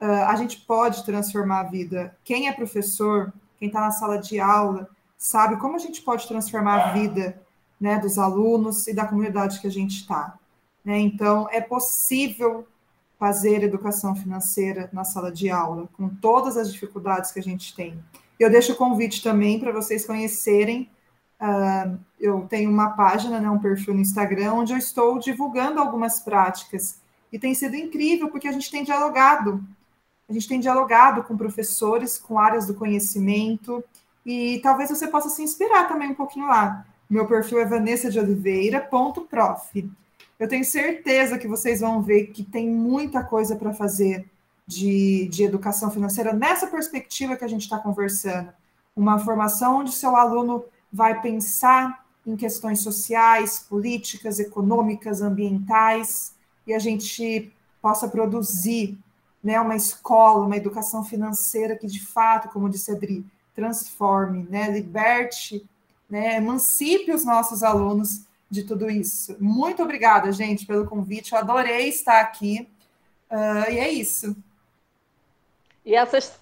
[0.00, 2.16] uh, a gente pode transformar a vida.
[2.24, 6.86] Quem é professor, quem está na sala de aula, sabe como a gente pode transformar
[6.86, 7.40] a vida
[7.80, 10.36] né, dos alunos e da comunidade que a gente está.
[10.84, 10.98] Né?
[10.98, 12.66] Então, é possível
[13.20, 18.02] fazer educação financeira na sala de aula, com todas as dificuldades que a gente tem.
[18.38, 20.90] Eu deixo o convite também para vocês conhecerem.
[21.40, 26.20] Uh, eu tenho uma página, né, um perfil no Instagram, onde eu estou divulgando algumas
[26.20, 26.98] práticas.
[27.32, 29.62] E tem sido incrível, porque a gente tem dialogado.
[30.28, 33.84] A gente tem dialogado com professores, com áreas do conhecimento,
[34.24, 36.86] e talvez você possa se inspirar também um pouquinho lá.
[37.08, 39.90] Meu perfil é vanessa de Oliveira.prof.
[40.38, 44.26] Eu tenho certeza que vocês vão ver que tem muita coisa para fazer
[44.66, 48.52] de, de educação financeira nessa perspectiva que a gente está conversando.
[48.96, 56.34] Uma formação onde seu aluno vai pensar em questões sociais, políticas, econômicas, ambientais,
[56.66, 57.52] e a gente
[57.82, 58.98] possa produzir
[59.42, 64.70] né, uma escola, uma educação financeira que, de fato, como disse a Adri, transforme, né,
[64.70, 65.68] liberte,
[66.08, 69.36] né, emancipe os nossos alunos de tudo isso.
[69.38, 71.32] Muito obrigada, gente, pelo convite.
[71.32, 72.66] Eu adorei estar aqui.
[73.30, 74.34] Uh, e é isso.
[75.84, 76.40] E essas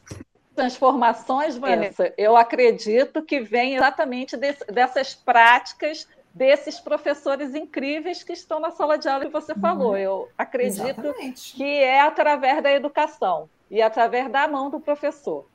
[0.55, 2.15] transformações, Vanessa, é.
[2.17, 8.97] eu acredito que vem exatamente desse, dessas práticas desses professores incríveis que estão na sala
[8.97, 9.91] de aula que você falou.
[9.91, 9.97] Uhum.
[9.97, 11.55] Eu acredito exatamente.
[11.55, 15.47] que é através da educação e através da mão do professor.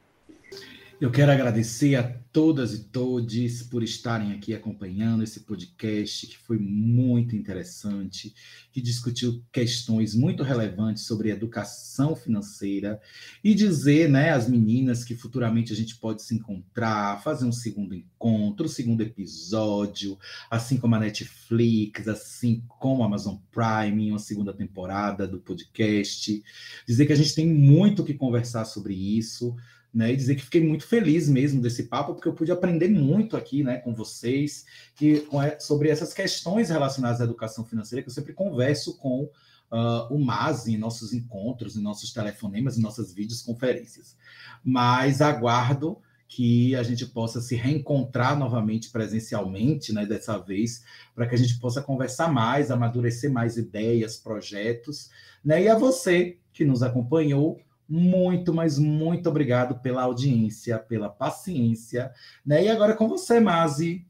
[1.00, 2.02] Eu quero agradecer a
[2.34, 8.34] todas e todos por estarem aqui acompanhando esse podcast, que foi muito interessante,
[8.72, 13.00] que discutiu questões muito relevantes sobre educação financeira
[13.43, 17.93] e dizer, né, às meninas que futuramente a gente pode se encontrar, fazer um segundo
[17.93, 20.18] encontro, um segundo episódio,
[20.50, 26.43] assim como a Netflix, assim como a Amazon Prime, uma segunda temporada do podcast.
[26.88, 29.56] Dizer que a gente tem muito que conversar sobre isso
[29.94, 33.36] né, e dizer que fiquei muito feliz mesmo desse papo, porque eu pude aprender muito
[33.36, 34.66] aqui né, com vocês
[34.96, 39.24] que, com, sobre essas questões relacionadas à educação financeira, que eu sempre converso com
[39.72, 44.16] uh, o MAS em nossos encontros, em nossos telefonemas, em nossas videoconferências.
[44.64, 50.84] Mas aguardo que a gente possa se reencontrar novamente presencialmente, né, dessa vez,
[51.16, 55.10] para que a gente possa conversar mais, amadurecer mais ideias, projetos,
[55.44, 57.60] né, e a você que nos acompanhou,
[57.90, 62.12] muito, mas muito obrigado pela audiência, pela paciência.
[62.46, 62.66] Né?
[62.66, 64.06] E agora com você, Mazi.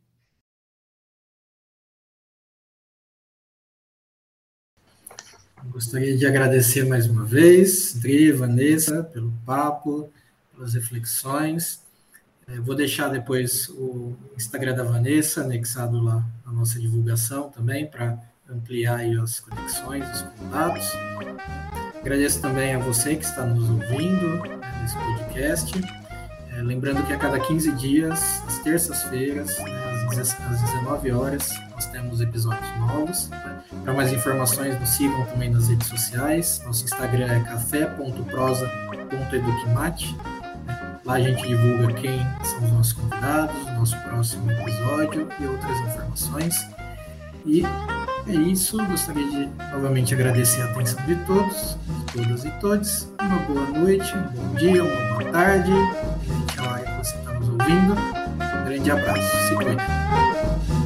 [5.65, 10.09] Gostaria de agradecer mais uma vez, Dri, Vanessa, pelo papo,
[10.55, 11.83] pelas reflexões.
[12.47, 18.17] É, vou deixar depois o Instagram da Vanessa anexado lá na nossa divulgação também, para
[18.49, 21.86] ampliar as conexões, os contatos.
[22.07, 24.41] Agradeço também a você que está nos ouvindo
[24.81, 25.73] nesse podcast.
[26.55, 32.21] É, lembrando que a cada 15 dias, às terças-feiras, né, às 19 horas, nós temos
[32.21, 33.27] episódios novos.
[33.27, 33.59] Né?
[33.83, 36.61] Para mais informações, nos sigam também nas redes sociais.
[36.65, 40.15] Nosso Instagram é café.prosa.eduquimate.
[40.65, 40.99] Né?
[41.03, 46.55] Lá a gente divulga quem são os nossos convidados, nosso próximo episódio e outras informações.
[47.45, 47.65] E
[48.27, 48.77] é isso.
[48.85, 51.77] Gostaria de novamente agradecer a atenção de todos,
[52.17, 53.07] todas e todos.
[53.21, 55.71] Uma boa noite, um bom dia, uma boa tarde.
[56.25, 57.93] Gente, a hora que você está nos ouvindo.
[57.93, 59.47] Um grande abraço.
[59.47, 60.36] Se cuida.